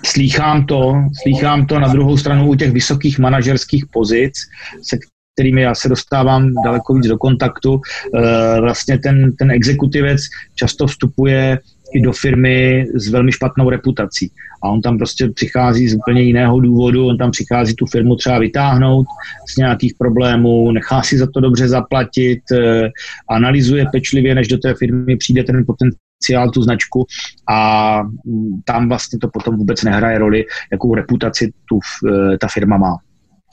slýchám 0.06 0.65
to, 0.65 0.93
slýchám 1.22 1.65
to 1.65 1.80
na 1.80 1.88
druhou 1.88 2.17
stranu 2.17 2.50
u 2.50 2.56
těch 2.56 2.72
vysokých 2.72 3.20
manažerských 3.20 3.86
pozic, 3.86 4.34
se 4.82 4.98
kterými 5.38 5.62
já 5.62 5.76
se 5.76 5.89
dostávám 5.89 6.54
daleko 6.63 6.93
víc 6.93 7.08
do 7.08 7.17
kontaktu. 7.17 7.82
Eh, 8.15 8.62
vlastně 8.62 9.00
ten, 9.00 9.36
ten 9.36 9.52
exekutivec 9.52 10.21
často 10.56 10.88
vstupuje 10.88 11.60
i 11.93 12.02
do 12.02 12.12
firmy 12.12 12.88
s 12.95 13.10
velmi 13.10 13.32
špatnou 13.32 13.69
reputací. 13.69 14.32
A 14.63 14.69
on 14.69 14.82
tam 14.82 14.97
prostě 14.97 15.30
přichází 15.30 15.88
z 15.88 15.95
úplně 15.95 16.21
jiného 16.21 16.60
důvodu, 16.60 17.08
on 17.08 17.17
tam 17.17 17.32
přichází 17.32 17.76
tu 17.76 17.86
firmu 17.86 18.15
třeba 18.15 18.39
vytáhnout 18.39 19.06
z 19.50 19.58
nějakých 19.58 19.93
problémů, 19.97 20.71
nechá 20.71 21.02
si 21.02 21.17
za 21.17 21.28
to 21.34 21.39
dobře 21.39 21.67
zaplatit, 21.67 22.39
eh, 22.52 22.89
analyzuje 23.30 23.86
pečlivě, 23.91 24.36
než 24.36 24.47
do 24.47 24.58
té 24.58 24.73
firmy 24.73 25.17
přijde 25.17 25.43
ten 25.43 25.65
potenciál, 25.65 26.52
tu 26.54 26.62
značku 26.62 27.06
a 27.50 28.02
mm, 28.04 28.62
tam 28.65 28.89
vlastně 28.89 29.19
to 29.19 29.28
potom 29.28 29.58
vůbec 29.58 29.84
nehraje 29.84 30.17
roli, 30.17 30.45
jakou 30.71 30.95
reputaci 30.95 31.52
tu, 31.69 31.80
eh, 32.10 32.38
ta 32.38 32.47
firma 32.47 32.78
má. 32.78 32.97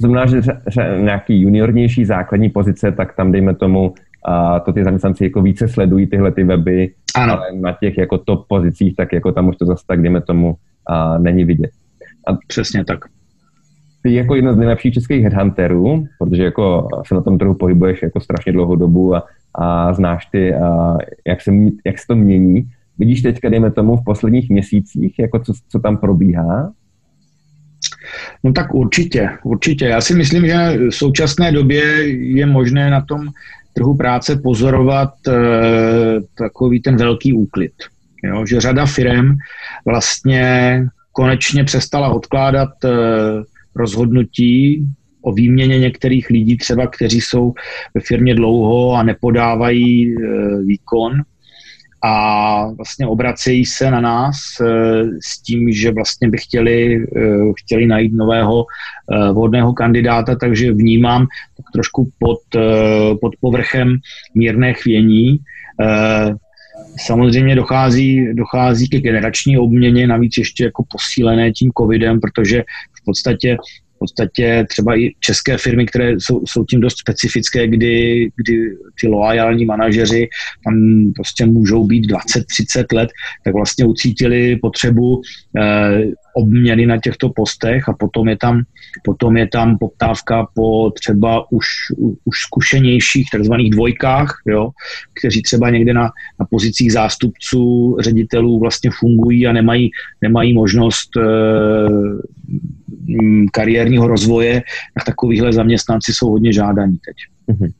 To 0.00 0.06
znamená, 0.06 0.26
že 0.26 0.40
nějaký 1.00 1.40
juniornější 1.40 2.04
základní 2.04 2.48
pozice, 2.48 2.92
tak 2.92 3.16
tam 3.16 3.32
dejme 3.32 3.54
tomu, 3.54 3.94
a 4.24 4.60
to 4.60 4.72
ty 4.72 4.84
zaměstnanci 4.84 5.24
jako 5.24 5.42
více 5.42 5.68
sledují 5.68 6.06
tyhle 6.06 6.32
ty 6.32 6.44
weby, 6.44 6.90
ano. 7.16 7.32
ale 7.32 7.46
na 7.60 7.72
těch 7.72 7.98
jako 7.98 8.18
top 8.18 8.48
pozicích, 8.48 8.96
tak 8.96 9.12
jako 9.12 9.32
tam 9.32 9.48
už 9.48 9.56
to 9.56 9.66
zase 9.66 9.84
tak, 9.86 10.02
dejme 10.02 10.20
tomu, 10.20 10.56
a 10.86 11.18
není 11.18 11.44
vidět. 11.44 11.70
A 12.28 12.38
Přesně 12.46 12.84
tak. 12.84 12.98
Ty 14.02 14.14
jako 14.14 14.34
jedno 14.34 14.52
z 14.52 14.56
nejlepších 14.56 14.94
českých 14.94 15.22
headhunterů, 15.22 16.06
protože 16.18 16.44
jako 16.44 16.88
se 17.06 17.14
na 17.14 17.20
tom 17.20 17.38
trhu 17.38 17.54
pohybuješ 17.54 18.02
jako 18.02 18.20
strašně 18.20 18.52
dlouhou 18.52 18.76
dobu 18.76 19.14
a, 19.14 19.24
a 19.54 19.92
znáš 19.92 20.26
ty, 20.26 20.54
a 20.54 20.96
jak, 21.26 21.40
se, 21.40 21.52
jak 21.86 21.98
se 21.98 22.06
to 22.06 22.16
mění. 22.16 22.68
Vidíš 22.98 23.22
teďka, 23.22 23.48
dejme 23.48 23.70
tomu, 23.70 23.96
v 23.96 24.04
posledních 24.04 24.50
měsících, 24.50 25.18
jako 25.18 25.38
co, 25.38 25.52
co 25.68 25.78
tam 25.78 25.96
probíhá? 25.96 26.72
No 28.44 28.52
tak 28.52 28.74
určitě, 28.74 29.30
určitě. 29.44 29.84
Já 29.84 30.00
si 30.00 30.14
myslím, 30.14 30.46
že 30.46 30.54
v 30.90 30.90
současné 30.90 31.52
době 31.52 31.82
je 32.12 32.46
možné 32.46 32.90
na 32.90 33.00
tom 33.00 33.28
trhu 33.72 33.96
práce 33.96 34.36
pozorovat 34.36 35.14
e, 35.28 35.32
takový 36.34 36.80
ten 36.80 36.96
velký 36.96 37.32
úklid. 37.32 37.72
Jo? 38.24 38.46
Že 38.46 38.60
řada 38.60 38.86
firm 38.86 39.36
vlastně 39.86 40.86
konečně 41.12 41.64
přestala 41.64 42.08
odkládat 42.08 42.84
e, 42.84 42.88
rozhodnutí 43.76 44.86
o 45.22 45.32
výměně 45.32 45.78
některých 45.78 46.30
lidí, 46.30 46.56
třeba 46.56 46.86
kteří 46.86 47.20
jsou 47.20 47.54
ve 47.94 48.00
firmě 48.00 48.34
dlouho 48.34 48.92
a 48.92 49.02
nepodávají 49.02 50.14
e, 50.14 50.16
výkon 50.66 51.12
a 52.04 52.66
vlastně 52.76 53.06
obracejí 53.06 53.64
se 53.64 53.90
na 53.90 54.00
nás 54.00 54.36
e, 54.60 54.64
s 55.22 55.42
tím, 55.42 55.72
že 55.72 55.92
vlastně 55.92 56.28
by 56.28 56.38
chtěli, 56.38 56.96
e, 56.96 57.02
chtěli 57.60 57.86
najít 57.86 58.12
nového 58.12 58.64
e, 58.64 59.32
vhodného 59.32 59.72
kandidáta, 59.72 60.34
takže 60.34 60.72
vnímám 60.72 61.26
tak 61.56 61.66
trošku 61.72 62.10
pod, 62.18 62.40
pod 63.20 63.32
povrchem 63.40 63.96
mírné 64.34 64.74
chvění. 64.74 65.38
Samozřejmě 67.06 67.54
dochází, 67.54 68.34
dochází 68.34 68.88
ke 68.88 69.00
generační 69.00 69.58
obměně, 69.58 70.06
navíc 70.06 70.36
ještě 70.38 70.64
jako 70.64 70.84
posílené 70.90 71.52
tím 71.52 71.70
covidem, 71.78 72.20
protože 72.20 72.62
v 72.92 73.04
podstatě 73.04 73.56
podstatě 74.04 74.66
třeba 74.68 75.00
i 75.00 75.12
české 75.20 75.58
firmy, 75.58 75.86
které 75.86 76.12
jsou, 76.12 76.42
jsou 76.46 76.64
tím 76.64 76.80
dost 76.80 76.98
specifické, 76.98 77.66
kdy, 77.66 78.28
kdy 78.36 78.56
ty 79.00 79.08
loajální 79.08 79.64
manažeři 79.64 80.28
tam 80.64 80.74
prostě 81.16 81.46
můžou 81.46 81.84
být 81.86 82.04
20-30 82.10 82.84
let, 82.92 83.10
tak 83.44 83.54
vlastně 83.54 83.84
ucítili 83.84 84.56
potřebu 84.56 85.20
eh, 85.58 86.04
obměny 86.34 86.86
na 86.86 86.96
těchto 86.98 87.28
postech 87.28 87.88
a 87.88 87.92
potom 87.92 88.28
je 88.28 88.36
tam, 88.36 88.62
potom 89.04 89.36
je 89.36 89.48
tam 89.48 89.78
poptávka 89.78 90.46
po 90.54 90.90
třeba 90.90 91.52
už, 91.52 91.66
už 92.24 92.36
zkušenějších 92.46 93.28
takzvaných 93.32 93.70
dvojkách, 93.70 94.42
jo, 94.46 94.70
kteří 95.20 95.42
třeba 95.42 95.70
někde 95.70 95.94
na, 95.94 96.10
na 96.40 96.46
pozicích 96.50 96.92
zástupců 96.92 97.96
ředitelů 98.00 98.60
vlastně 98.60 98.90
fungují 99.00 99.46
a 99.46 99.52
nemají, 99.52 99.90
nemají 100.22 100.54
možnost 100.54 101.16
e, 101.16 101.20
kariérního 103.52 104.08
rozvoje, 104.08 104.62
tak 104.94 105.04
takovýhle 105.04 105.52
zaměstnanci 105.52 106.12
jsou 106.14 106.30
hodně 106.30 106.52
žádaní 106.52 106.98
teď. 107.06 107.16
Mm-hmm. 107.56 107.72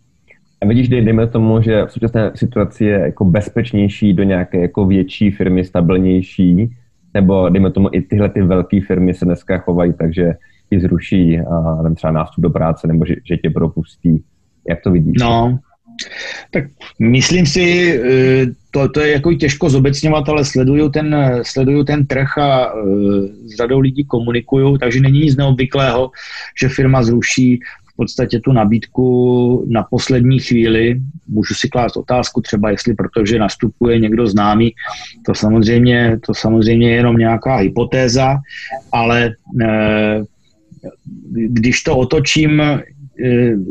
A 0.62 0.66
vidíš, 0.66 0.88
dejme 0.88 1.26
tomu, 1.26 1.62
že 1.62 1.82
v 1.86 1.92
současné 1.92 2.30
situaci 2.34 2.84
je 2.84 2.98
jako 2.98 3.24
bezpečnější 3.24 4.12
do 4.12 4.22
nějaké 4.22 4.60
jako 4.60 4.86
větší 4.86 5.30
firmy, 5.30 5.64
stabilnější, 5.64 6.70
nebo 7.14 7.48
dejme 7.48 7.70
tomu 7.70 7.88
i 7.92 8.02
tyhle 8.02 8.28
ty 8.28 8.42
velké 8.42 8.80
firmy 8.80 9.14
se 9.14 9.24
dneska 9.24 9.58
chovají, 9.58 9.92
takže 9.98 10.32
ti 10.70 10.80
zruší 10.80 11.40
a 11.40 11.82
nevím, 11.82 11.96
třeba 11.96 12.12
nástup 12.12 12.42
do 12.42 12.50
práce, 12.50 12.86
nebo 12.86 13.06
že, 13.06 13.14
že 13.24 13.36
tě 13.36 13.50
propustí. 13.50 14.24
Jak 14.68 14.80
to 14.82 14.90
vidíš? 14.90 15.14
No, 15.20 15.58
tak 16.50 16.64
myslím 16.98 17.46
si, 17.46 17.94
eh, 18.04 18.46
to, 18.70 18.88
to 18.88 19.00
je 19.00 19.12
jako 19.12 19.34
těžko 19.34 19.70
zobecňovat, 19.70 20.28
ale 20.28 20.44
sleduju 20.44 20.88
ten, 20.88 21.16
sleduju 21.42 21.84
ten 21.84 22.06
trh 22.06 22.38
a 22.38 22.74
uh, 22.74 22.82
s 23.46 23.56
řadou 23.56 23.80
lidí 23.80 24.04
komunikuju, 24.04 24.78
takže 24.78 25.00
není 25.00 25.20
nic 25.20 25.36
neobvyklého, 25.36 26.10
že 26.60 26.68
firma 26.68 27.02
zruší 27.02 27.60
podstatě 27.96 28.40
tu 28.40 28.52
nabídku 28.52 29.66
na 29.68 29.82
poslední 29.82 30.38
chvíli. 30.38 31.00
Můžu 31.28 31.54
si 31.54 31.68
klást 31.68 31.96
otázku 31.96 32.40
třeba, 32.40 32.70
jestli 32.70 32.94
protože 32.94 33.38
nastupuje 33.38 33.98
někdo 33.98 34.26
známý, 34.26 34.72
to 35.26 35.34
samozřejmě, 35.34 36.18
to 36.26 36.34
samozřejmě 36.34 36.90
je 36.90 36.96
jenom 36.96 37.16
nějaká 37.16 37.56
hypotéza, 37.56 38.38
ale 38.92 39.34
eh, 39.62 40.22
když 41.32 41.82
to 41.82 41.96
otočím, 41.96 42.60
eh, 42.60 42.82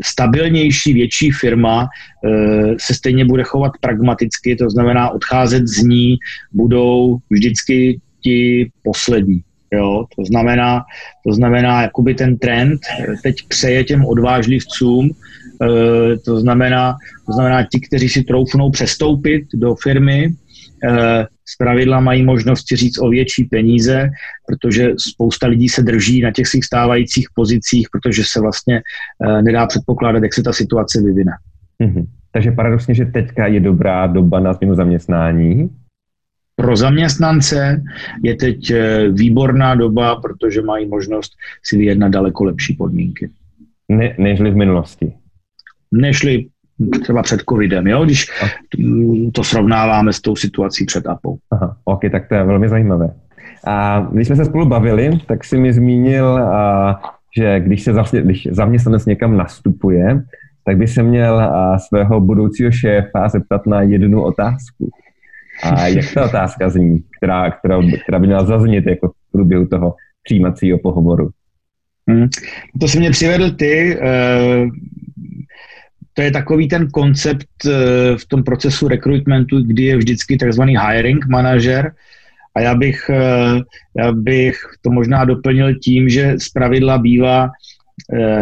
stabilnější, 0.03 0.93
větší 0.93 1.31
firma 1.31 1.87
eh, 1.87 2.75
se 2.79 2.93
stejně 2.93 3.25
bude 3.25 3.43
chovat 3.43 3.71
pragmaticky, 3.81 4.55
to 4.55 4.69
znamená 4.69 5.09
odcházet 5.09 5.67
z 5.67 5.83
ní 5.83 6.17
budou 6.51 7.17
vždycky 7.29 7.99
ti 8.21 8.71
poslední. 8.83 9.43
Jo, 9.73 10.05
to 10.15 10.25
znamená, 10.25 10.81
to 11.27 11.33
znamená, 11.33 11.81
jakoby 11.81 12.13
ten 12.13 12.37
trend 12.37 12.79
teď 13.23 13.35
přeje 13.47 13.83
těm 13.83 14.05
odvážlivcům, 14.05 15.09
e, 15.09 16.17
to 16.17 16.39
znamená, 16.39 16.95
to 17.25 17.33
znamená 17.33 17.63
ti, 17.63 17.79
kteří 17.79 18.09
si 18.09 18.23
troufnou 18.23 18.71
přestoupit 18.71 19.43
do 19.53 19.75
firmy, 19.75 20.25
e, 20.25 20.29
z 21.45 21.57
pravidla 21.57 21.99
mají 21.99 22.23
možnost 22.23 22.65
říct 22.73 22.97
o 23.01 23.09
větší 23.09 23.43
peníze, 23.43 24.09
protože 24.47 24.93
spousta 24.97 25.47
lidí 25.47 25.69
se 25.69 25.83
drží 25.83 26.21
na 26.21 26.31
těch 26.31 26.47
svých 26.47 26.65
stávajících 26.65 27.27
pozicích, 27.35 27.87
protože 27.91 28.23
se 28.25 28.41
vlastně 28.41 28.81
e, 29.21 29.41
nedá 29.41 29.67
předpokládat, 29.67 30.23
jak 30.23 30.33
se 30.33 30.43
ta 30.43 30.53
situace 30.53 31.01
vyvine. 31.01 31.31
Mm-hmm. 31.83 32.05
Takže 32.31 32.51
paradoxně, 32.51 32.93
že 32.93 33.05
teďka 33.05 33.47
je 33.47 33.59
dobrá 33.59 34.07
doba 34.07 34.39
na 34.39 34.53
změnu 34.53 34.75
zaměstnání, 34.75 35.69
pro 36.55 36.75
zaměstnance 36.75 37.83
je 38.23 38.35
teď 38.35 38.71
eh, 38.71 39.09
výborná 39.09 39.75
doba, 39.75 40.15
protože 40.15 40.61
mají 40.61 40.87
možnost 40.87 41.33
si 41.63 41.77
vyjednat 41.77 42.11
daleko 42.11 42.43
lepší 42.43 42.73
podmínky. 42.73 43.29
Ne, 43.89 44.15
nežli 44.17 44.51
v 44.51 44.55
minulosti. 44.55 45.13
Nežli 45.91 46.45
třeba 47.01 47.23
před 47.23 47.41
covidem, 47.49 47.87
jo, 47.87 48.05
když 48.05 48.25
to 49.33 49.43
srovnáváme 49.43 50.13
s 50.13 50.21
tou 50.21 50.35
situací 50.35 50.85
před 50.85 51.07
APou. 51.07 51.37
Aha, 51.51 51.77
ok, 51.85 52.01
tak 52.11 52.27
to 52.27 52.35
je 52.35 52.43
velmi 52.43 52.69
zajímavé. 52.69 53.09
A 53.67 54.07
když 54.11 54.27
jsme 54.27 54.35
se 54.35 54.45
spolu 54.45 54.65
bavili, 54.65 55.19
tak 55.27 55.43
si 55.43 55.57
mi 55.57 55.73
zmínil, 55.73 56.37
a, 56.37 57.01
že 57.37 57.59
když 57.59 57.83
se 57.83 57.91
vlastně, 57.91 58.21
když 58.21 58.47
zaměstnanec 58.51 59.05
někam 59.05 59.37
nastupuje, 59.37 60.23
tak 60.65 60.77
by 60.77 60.87
se 60.87 61.03
měl 61.03 61.39
a, 61.39 61.79
svého 61.79 62.21
budoucího 62.21 62.71
šéfa 62.71 63.29
zeptat 63.29 63.67
na 63.67 63.81
jednu 63.81 64.23
otázku. 64.23 64.89
A 65.63 65.87
jak 65.87 66.13
ta 66.13 66.25
otázka 66.25 66.69
zní, 66.69 67.03
která, 67.17 67.51
která, 67.51 67.79
která 68.03 68.19
by 68.19 68.27
měla 68.27 68.45
zaznít 68.45 68.87
jako 68.87 69.07
v 69.07 69.31
průběhu 69.31 69.65
toho 69.65 69.95
přijímacího 70.23 70.77
pohovoru? 70.77 71.29
Hmm. 72.09 72.27
To 72.79 72.87
si 72.87 72.99
mě 72.99 73.11
přivedl 73.11 73.51
ty. 73.51 73.97
Uh, 73.97 74.69
to 76.13 76.21
je 76.21 76.31
takový 76.31 76.67
ten 76.67 76.87
koncept 76.89 77.47
uh, 77.65 77.71
v 78.17 78.25
tom 78.25 78.43
procesu 78.43 78.87
recruitmentu, 78.87 79.61
kdy 79.61 79.83
je 79.83 79.97
vždycky 79.97 80.37
takzvaný 80.37 80.75
hiring 80.87 81.27
manažer. 81.27 81.91
A 82.55 82.59
já 82.59 82.75
bych, 82.75 83.09
uh, 83.09 83.61
já 83.97 84.11
bych 84.11 84.55
to 84.81 84.91
možná 84.91 85.25
doplnil 85.25 85.75
tím, 85.75 86.09
že 86.09 86.35
z 86.39 86.49
pravidla 86.49 86.97
bývá 86.97 87.49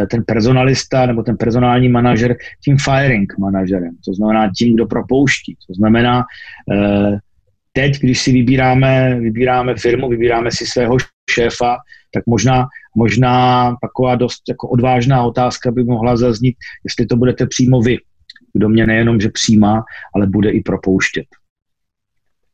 ten 0.09 0.23
personalista 0.27 1.05
nebo 1.05 1.23
ten 1.23 1.37
personální 1.37 1.89
manažer 1.89 2.35
tím 2.63 2.77
firing 2.77 3.33
manažerem, 3.39 3.95
to 4.05 4.13
znamená 4.13 4.51
tím, 4.57 4.75
kdo 4.75 4.85
propouští. 4.85 5.55
To 5.67 5.73
znamená, 5.73 6.23
eh, 6.73 7.17
teď, 7.73 7.99
když 7.99 8.21
si 8.21 8.31
vybíráme, 8.31 9.19
vybíráme 9.19 9.75
firmu, 9.75 10.09
vybíráme 10.09 10.51
si 10.51 10.65
svého 10.65 10.97
šéfa, 11.31 11.77
tak 12.13 12.23
možná, 12.27 12.67
možná 12.95 13.75
taková 13.81 14.15
dost 14.15 14.41
jako 14.49 14.67
odvážná 14.67 15.23
otázka 15.23 15.71
by 15.71 15.83
mohla 15.83 16.17
zaznít, 16.17 16.55
jestli 16.83 17.05
to 17.05 17.15
budete 17.15 17.47
přímo 17.47 17.81
vy, 17.81 17.97
kdo 18.53 18.69
mě 18.69 18.87
nejenom, 18.87 19.19
že 19.19 19.29
přijímá, 19.29 19.83
ale 20.15 20.27
bude 20.27 20.49
i 20.49 20.61
propouštět. 20.61 21.25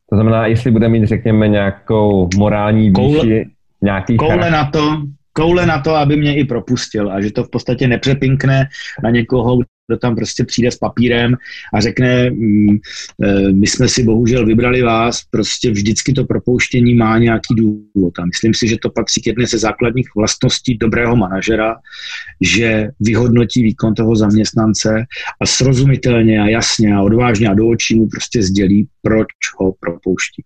To 0.09 0.15
znamená, 0.15 0.45
jestli 0.45 0.71
bude 0.71 0.89
mít, 0.89 1.05
řekněme, 1.05 1.47
nějakou 1.47 2.29
morální 2.37 2.89
výši, 2.89 2.93
koule, 2.93 3.43
nějaký 3.81 4.17
koule 4.17 4.51
na 4.51 4.71
to, 4.71 5.01
koule 5.37 5.65
na 5.65 5.81
to, 5.81 5.95
aby 5.95 6.17
mě 6.17 6.37
i 6.37 6.45
propustil 6.45 7.11
a 7.11 7.21
že 7.21 7.31
to 7.31 7.43
v 7.43 7.49
podstatě 7.49 7.87
nepřepinkne 7.87 8.69
na 9.03 9.09
někoho, 9.09 9.57
kdo 9.87 9.97
tam 9.97 10.15
prostě 10.15 10.43
přijde 10.43 10.71
s 10.71 10.77
papírem 10.77 11.35
a 11.73 11.81
řekne, 11.81 12.29
mm, 12.29 12.77
e, 13.23 13.51
my 13.51 13.67
jsme 13.67 13.87
si 13.87 14.03
bohužel 14.03 14.45
vybrali 14.45 14.81
vás, 14.81 15.21
prostě 15.29 15.71
vždycky 15.71 16.13
to 16.13 16.25
propouštění 16.25 16.95
má 16.95 17.17
nějaký 17.17 17.55
důvod. 17.55 18.19
A 18.19 18.25
myslím 18.25 18.53
si, 18.53 18.67
že 18.67 18.77
to 18.81 18.89
patří 18.89 19.21
k 19.21 19.27
jedné 19.27 19.45
ze 19.45 19.57
základních 19.57 20.07
vlastností 20.15 20.77
dobrého 20.77 21.15
manažera, 21.15 21.75
že 22.41 22.89
vyhodnotí 22.99 23.63
výkon 23.63 23.93
toho 23.93 24.15
zaměstnance 24.15 25.05
a 25.41 25.45
srozumitelně 25.45 26.41
a 26.41 26.45
jasně 26.45 26.95
a 26.95 27.01
odvážně 27.01 27.47
a 27.49 27.53
do 27.53 27.67
očí 27.67 27.95
mu 27.95 28.07
prostě 28.07 28.43
sdělí, 28.43 28.87
proč 29.01 29.27
ho 29.59 29.73
propouští. 29.79 30.43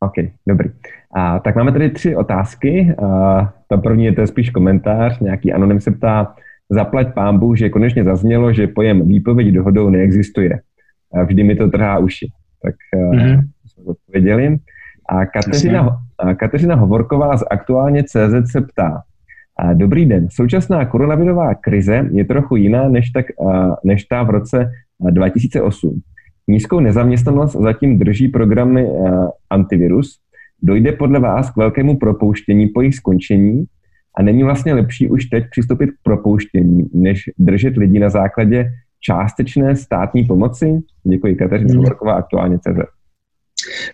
OK, 0.00 0.14
dobrý. 0.48 0.70
A, 1.14 1.38
tak 1.38 1.56
máme 1.56 1.72
tady 1.72 1.90
tři 1.90 2.16
otázky. 2.16 2.94
A, 3.02 3.52
ta 3.68 3.76
první 3.76 4.04
je 4.04 4.12
to 4.12 4.26
spíš 4.26 4.50
komentář. 4.50 5.20
Nějaký 5.20 5.52
anonym 5.52 5.80
se 5.80 5.90
ptá, 5.90 6.34
zaplať 6.70 7.14
pámbu, 7.14 7.54
že 7.54 7.68
konečně 7.68 8.04
zaznělo, 8.04 8.52
že 8.52 8.66
pojem 8.66 9.06
výpověď 9.06 9.48
dohodou 9.54 9.90
neexistuje. 9.90 10.60
A 11.14 11.22
vždy 11.22 11.44
mi 11.44 11.56
to 11.56 11.68
trhá 11.68 11.98
uši. 11.98 12.28
Tak 12.62 12.74
mm-hmm. 12.96 13.42
jsme 13.66 13.84
odpověděli. 13.84 14.58
A 15.08 15.26
Kateřina, 15.26 15.98
a 16.18 16.34
Kateřina 16.34 16.74
Hovorková 16.74 17.36
z 17.36 17.44
aktuálně 17.50 18.02
CZ 18.04 18.50
se 18.52 18.60
ptá, 18.60 19.02
a 19.58 19.72
dobrý 19.72 20.06
den. 20.06 20.28
Současná 20.30 20.84
koronavirová 20.84 21.54
krize 21.54 22.08
je 22.12 22.24
trochu 22.24 22.56
jiná 22.56 22.88
než, 22.88 23.10
tak, 23.10 23.26
než 23.84 24.04
ta 24.04 24.22
v 24.22 24.30
roce 24.30 24.70
2008. 25.10 26.00
Nízkou 26.48 26.80
nezaměstnanost 26.80 27.52
zatím 27.52 27.98
drží 27.98 28.28
programy 28.28 28.86
antivirus. 29.50 30.18
Dojde 30.62 30.92
podle 30.92 31.20
vás 31.20 31.50
k 31.50 31.56
velkému 31.56 31.98
propouštění 31.98 32.66
po 32.66 32.80
jejich 32.80 32.94
skončení 32.94 33.64
a 34.16 34.22
není 34.22 34.42
vlastně 34.42 34.74
lepší 34.74 35.08
už 35.08 35.24
teď 35.24 35.44
přistoupit 35.50 35.90
k 35.90 36.02
propouštění, 36.02 36.90
než 36.94 37.30
držet 37.38 37.76
lidi 37.76 37.98
na 37.98 38.10
základě 38.10 38.70
částečné 39.00 39.76
státní 39.76 40.24
pomoci? 40.24 40.78
Děkuji, 41.04 41.34
Kateřina 41.34 41.74
Hovorková, 41.76 42.14
aktuálně 42.14 42.58
CZ. 42.58 42.99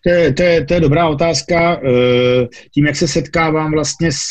To 0.05 0.11
je, 0.11 0.33
to, 0.33 0.43
je, 0.43 0.65
to 0.65 0.75
je 0.75 0.81
dobrá 0.81 1.09
otázka. 1.09 1.81
Eh, 1.85 2.47
tím, 2.75 2.87
jak 2.87 2.97
se 2.97 3.09
setkávám 3.09 3.73
vlastně 3.73 4.13
s, 4.13 4.31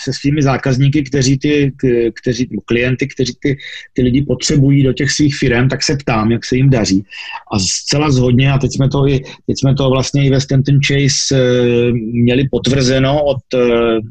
se 0.00 0.12
svými 0.12 0.42
zákazníky, 0.42 1.02
kteří 1.02 1.38
ty, 1.38 1.72
kteří, 2.20 2.48
klienty, 2.64 3.08
kteří 3.08 3.32
ty, 3.42 3.56
ty 3.92 4.02
lidi 4.02 4.22
potřebují 4.22 4.82
do 4.82 4.92
těch 4.92 5.10
svých 5.10 5.36
firm, 5.36 5.68
tak 5.68 5.82
se 5.82 5.96
ptám, 5.96 6.32
jak 6.32 6.44
se 6.44 6.56
jim 6.56 6.70
daří. 6.70 7.04
A 7.52 7.58
zcela 7.58 8.10
zhodně, 8.10 8.52
a 8.52 8.58
teď 8.58 8.70
jsme 8.74 8.88
to, 8.88 9.08
i, 9.08 9.20
teď 9.20 9.56
jsme 9.58 9.74
to 9.74 9.90
vlastně 9.90 10.26
i 10.26 10.30
ve 10.30 10.40
Stanton 10.40 10.78
Chase 10.86 11.36
eh, 11.36 11.92
měli 11.92 12.48
potvrzeno 12.50 13.24
od, 13.24 13.38
eh, 13.54 13.58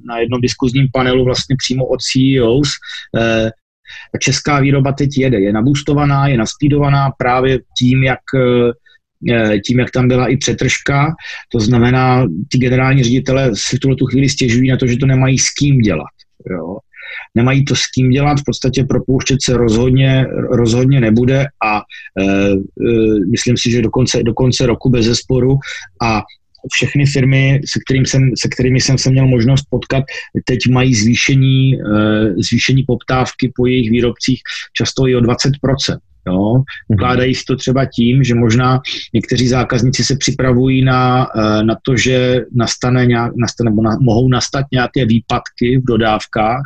na 0.07 0.19
jednom 0.19 0.41
diskuzním 0.41 0.87
panelu 0.93 1.25
vlastně 1.25 1.55
přímo 1.59 1.85
od 1.85 2.01
CEOs, 2.01 2.69
česká 4.19 4.59
výroba 4.59 4.91
teď 4.91 5.09
jede, 5.17 5.39
je 5.39 5.53
nabůstovaná, 5.53 6.27
je 6.27 6.37
naspídovaná 6.37 7.11
právě 7.17 7.59
tím, 7.79 8.03
jak 8.03 8.19
Eh, 8.35 8.71
tím, 9.65 9.79
jak 9.79 9.91
tam 9.91 10.07
byla 10.07 10.27
i 10.27 10.37
přetržka. 10.37 11.13
To 11.51 11.59
znamená, 11.59 12.27
ti 12.51 12.57
generální 12.57 13.03
ředitele 13.03 13.51
si 13.53 13.77
v 13.77 13.79
tuhle 13.79 13.95
tu 13.95 14.05
chvíli 14.05 14.29
stěžují 14.29 14.69
na 14.69 14.77
to, 14.77 14.87
že 14.87 14.97
to 14.97 15.05
nemají 15.05 15.39
s 15.39 15.49
kým 15.49 15.77
dělat. 15.77 16.13
Jo. 16.51 16.77
Nemají 17.35 17.65
to 17.65 17.75
s 17.75 17.81
kým 17.95 18.09
dělat, 18.09 18.39
v 18.39 18.43
podstatě 18.45 18.83
propouštět 18.83 19.37
se 19.43 19.57
rozhodně, 19.57 20.25
rozhodně 20.51 21.01
nebude 21.01 21.45
a 21.65 21.77
e, 21.77 22.23
e, 22.23 22.59
myslím 23.31 23.57
si, 23.57 23.71
že 23.71 23.81
do 23.81 23.89
konce, 23.89 24.23
do 24.23 24.33
konce 24.33 24.65
roku 24.65 24.89
bez 24.89 25.05
zesporu 25.05 25.57
a 26.01 26.21
všechny 26.71 27.05
firmy, 27.05 27.61
se, 27.65 27.79
kterým 27.87 28.05
jsem, 28.05 28.31
se 28.39 28.47
kterými 28.49 28.81
jsem 28.81 28.97
se 28.97 29.11
měl 29.11 29.27
možnost 29.27 29.65
potkat, 29.69 30.03
teď 30.45 30.59
mají 30.69 30.95
zvýšení, 30.95 31.77
zvýšení 32.37 32.83
poptávky 32.83 33.51
po 33.55 33.65
jejich 33.65 33.91
výrobcích 33.91 34.41
často 34.73 35.07
i 35.07 35.15
o 35.15 35.19
20%. 35.19 35.97
Jo? 36.27 36.63
Ukládají 36.87 37.35
si 37.35 37.43
to 37.47 37.55
třeba 37.55 37.85
tím, 37.85 38.23
že 38.23 38.35
možná 38.35 38.79
někteří 39.13 39.47
zákazníci 39.47 40.03
se 40.03 40.15
připravují 40.15 40.83
na, 40.83 41.27
eh, 41.35 41.63
na 41.63 41.75
to, 41.81 41.97
že 41.97 42.41
nastane 42.55 43.05
nějak, 43.05 43.31
nastane, 43.35 43.69
nebo 43.69 43.81
mohou 44.01 44.29
nastat 44.29 44.65
nějaké 44.71 45.05
výpadky 45.05 45.77
v 45.77 45.83
dodávkách 45.87 46.61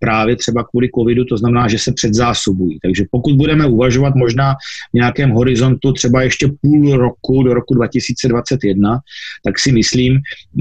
právě 0.00 0.36
třeba 0.36 0.64
kvůli 0.64 0.88
covidu, 0.98 1.24
to 1.24 1.36
znamená, 1.36 1.68
že 1.68 1.78
se 1.78 1.92
předzásobují. 1.92 2.78
Takže 2.82 3.04
pokud 3.10 3.34
budeme 3.36 3.66
uvažovat 3.66 4.14
možná 4.14 4.54
v 4.90 4.94
nějakém 4.94 5.30
horizontu 5.30 5.92
třeba 5.92 6.22
ještě 6.22 6.50
půl 6.60 6.96
roku 6.96 7.42
do 7.42 7.54
roku 7.54 7.74
2021, 7.74 8.98
tak 9.44 9.58
si 9.58 9.72
myslím, 9.72 10.18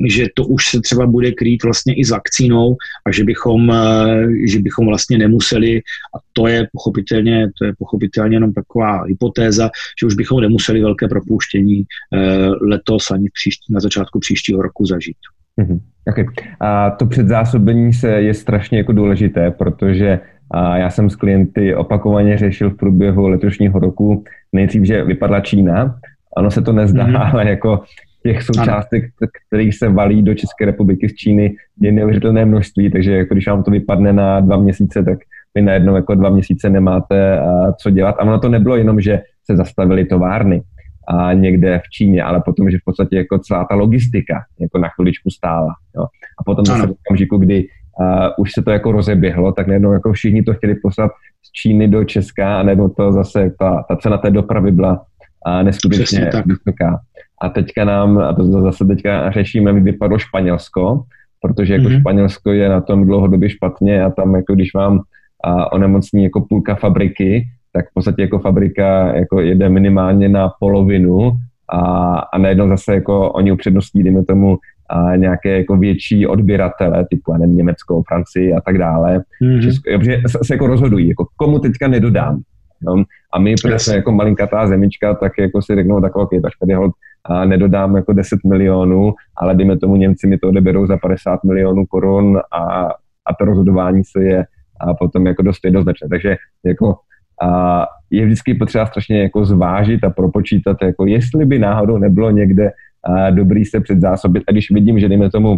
že 0.07 0.27
to 0.35 0.45
už 0.45 0.67
se 0.67 0.81
třeba 0.81 1.05
bude 1.05 1.31
krýt 1.31 1.63
vlastně 1.63 1.93
i 1.93 2.05
s 2.05 2.09
vakcínou 2.09 2.75
a 3.05 3.11
že 3.11 3.23
bychom, 3.23 3.71
eh, 3.71 4.27
že 4.47 4.59
bychom 4.59 4.85
vlastně 4.85 5.17
nemuseli, 5.17 5.77
a 6.15 6.17
to 6.33 6.47
je 6.47 6.67
pochopitelně, 6.73 7.49
to 7.57 7.65
je 7.65 7.73
pochopitelně 7.79 8.35
jenom 8.35 8.53
taková 8.53 9.03
hypotéza, 9.03 9.69
že 9.99 10.07
už 10.07 10.15
bychom 10.15 10.41
nemuseli 10.41 10.81
velké 10.81 11.07
propouštění 11.07 11.83
eh, 11.83 12.47
letos 12.47 13.11
ani 13.11 13.29
příští, 13.33 13.73
na 13.73 13.79
začátku 13.79 14.19
příštího 14.19 14.61
roku 14.61 14.85
zažít. 14.85 15.17
Mm-hmm. 15.61 15.79
Okay. 16.09 16.25
A 16.59 16.89
to 16.89 17.05
předzásobení 17.05 17.93
se 17.93 18.09
je 18.09 18.33
strašně 18.33 18.77
jako 18.77 18.91
důležité, 18.91 19.51
protože 19.51 20.19
a 20.51 20.77
já 20.77 20.89
jsem 20.89 21.09
s 21.09 21.15
klienty 21.15 21.75
opakovaně 21.75 22.37
řešil 22.37 22.69
v 22.69 22.77
průběhu 22.77 23.27
letošního 23.27 23.79
roku 23.79 24.23
nejdřív, 24.53 24.83
že 24.83 25.03
vypadla 25.03 25.39
Čína. 25.39 25.95
Ono 26.37 26.51
se 26.51 26.61
to 26.61 26.73
nezdá, 26.73 27.07
mm-hmm. 27.07 27.29
ale 27.33 27.49
jako 27.49 27.81
těch 28.23 28.43
součástek, 28.43 29.03
kterých 29.47 29.75
se 29.75 29.89
valí 29.89 30.21
do 30.21 30.33
České 30.33 30.65
republiky 30.65 31.09
z 31.09 31.15
Číny, 31.15 31.55
je 31.81 31.91
neuvěřitelné 31.91 32.45
množství, 32.45 32.91
takže 32.91 33.15
jako 33.15 33.33
když 33.33 33.47
vám 33.47 33.63
to 33.63 33.71
vypadne 33.71 34.13
na 34.13 34.39
dva 34.39 34.57
měsíce, 34.57 35.03
tak 35.03 35.17
vy 35.55 35.61
najednou 35.61 35.95
jako 35.95 36.15
dva 36.15 36.29
měsíce 36.29 36.69
nemáte 36.69 37.39
co 37.77 37.89
dělat. 37.89 38.15
A 38.19 38.23
ono 38.23 38.39
to 38.39 38.49
nebylo 38.49 38.75
jenom, 38.75 39.01
že 39.01 39.21
se 39.45 39.55
zastavily 39.55 40.05
továrny 40.05 40.61
a 41.09 41.33
někde 41.33 41.81
v 41.85 41.89
Číně, 41.89 42.23
ale 42.23 42.41
potom, 42.45 42.71
že 42.71 42.77
v 42.77 42.85
podstatě 42.85 43.15
jako 43.15 43.39
celá 43.39 43.65
ta 43.65 43.75
logistika 43.75 44.43
jako 44.59 44.77
na 44.77 44.89
chviličku 44.89 45.29
stála. 45.29 45.73
Jo. 45.95 46.05
A 46.39 46.43
potom 46.45 46.65
zase 46.65 46.87
v 46.87 46.91
okamžiku, 46.91 47.37
kdy 47.37 47.67
uh, 47.99 48.27
už 48.37 48.51
se 48.51 48.61
to 48.61 48.71
jako 48.71 48.91
rozeběhlo, 48.91 49.51
tak 49.51 49.67
najednou 49.67 49.91
jako 49.91 50.13
všichni 50.13 50.43
to 50.43 50.53
chtěli 50.53 50.75
poslat 50.75 51.11
z 51.43 51.51
Číny 51.51 51.87
do 51.87 52.03
Česka 52.03 52.59
a 52.59 52.63
najednou 52.63 52.89
to 52.89 53.11
zase, 53.11 53.51
ta, 53.59 53.85
ta 53.87 53.95
cena 53.95 54.17
té 54.17 54.31
dopravy 54.31 54.71
byla 54.71 55.01
uh, 55.47 55.63
neskutečně 55.63 56.29
vysoká. 56.45 56.99
A 57.41 57.49
teďka 57.49 57.85
nám, 57.85 58.17
a 58.17 58.33
to 58.33 58.43
zase 58.43 58.85
teďka 58.85 59.31
řešíme, 59.31 59.73
vypadlo 59.73 60.19
Španělsko, 60.19 61.03
protože 61.41 61.73
jako 61.73 61.85
mm-hmm. 61.85 61.99
Španělsko 61.99 62.51
je 62.51 62.69
na 62.69 62.81
tom 62.81 63.05
dlouhodobě 63.05 63.49
špatně 63.49 64.03
a 64.03 64.09
tam 64.09 64.35
jako 64.35 64.55
když 64.55 64.73
vám 64.73 64.93
uh, 64.93 65.63
onemocní 65.71 66.23
jako 66.23 66.41
půlka 66.41 66.75
fabriky, 66.75 67.47
tak 67.73 67.89
v 67.89 67.93
podstatě 67.93 68.21
jako 68.21 68.39
fabrika 68.39 69.15
jako 69.15 69.41
jede 69.41 69.69
minimálně 69.69 70.29
na 70.29 70.51
polovinu 70.59 71.31
a, 71.69 71.79
a 72.19 72.37
najednou 72.37 72.69
zase 72.69 72.93
jako 72.93 73.31
oni 73.31 73.51
upřednostní, 73.51 74.03
dejme 74.03 74.25
tomu, 74.25 74.57
a 74.89 75.15
nějaké 75.15 75.57
jako 75.57 75.77
větší 75.77 76.27
odběratele, 76.27 77.05
typu, 77.09 77.33
nevím, 77.33 77.57
Německo, 77.57 78.03
Francii 78.07 78.53
a 78.53 78.61
tak 78.61 78.77
dále, 78.77 79.23
mm-hmm. 79.43 79.61
Česko, 79.61 79.89
že 80.01 80.21
se, 80.27 80.39
se 80.43 80.53
jako 80.53 80.67
rozhodují, 80.67 81.07
jako 81.07 81.27
komu 81.37 81.59
teďka 81.59 81.87
nedodám. 81.87 82.41
Jo? 82.81 83.03
A 83.33 83.39
my, 83.39 83.55
protože 83.61 83.79
jsme 83.79 83.95
jako 83.95 84.11
malinkatá 84.11 84.67
zemička, 84.67 85.13
tak 85.13 85.31
jako 85.39 85.61
si 85.61 85.75
řeknou 85.75 86.01
tak, 86.01 86.15
ok, 86.15 86.29
tak 86.41 86.51
tady 86.59 86.73
ho 86.73 86.91
a 87.25 87.45
nedodám 87.45 87.95
jako 87.95 88.13
10 88.13 88.39
milionů, 88.45 89.13
ale 89.37 89.55
dejme 89.55 89.77
tomu 89.77 89.95
Němci 89.95 90.27
mi 90.27 90.37
to 90.37 90.47
odeberou 90.47 90.87
za 90.87 90.97
50 90.97 91.43
milionů 91.43 91.85
korun 91.85 92.37
a, 92.51 92.89
a 93.25 93.33
to 93.39 93.45
rozhodování 93.45 94.03
se 94.03 94.23
je 94.23 94.45
a 94.81 94.93
potom 94.93 95.27
jako 95.27 95.41
dost 95.41 95.59
jednoznačné. 95.65 96.09
Takže 96.09 96.37
jako 96.65 96.95
a 97.41 97.85
je 98.11 98.25
vždycky 98.25 98.53
potřeba 98.53 98.85
strašně 98.85 99.21
jako 99.21 99.45
zvážit 99.45 100.03
a 100.03 100.09
propočítat, 100.09 100.77
jako 100.81 101.05
jestli 101.05 101.45
by 101.45 101.59
náhodou 101.59 101.97
nebylo 101.97 102.31
někde 102.31 102.71
a 103.03 103.29
dobrý 103.29 103.65
se 103.65 103.79
předzásobit. 103.79 104.43
A 104.47 104.51
když 104.51 104.71
vidím, 104.71 104.99
že 104.99 105.09
dejme 105.09 105.29
tomu 105.29 105.57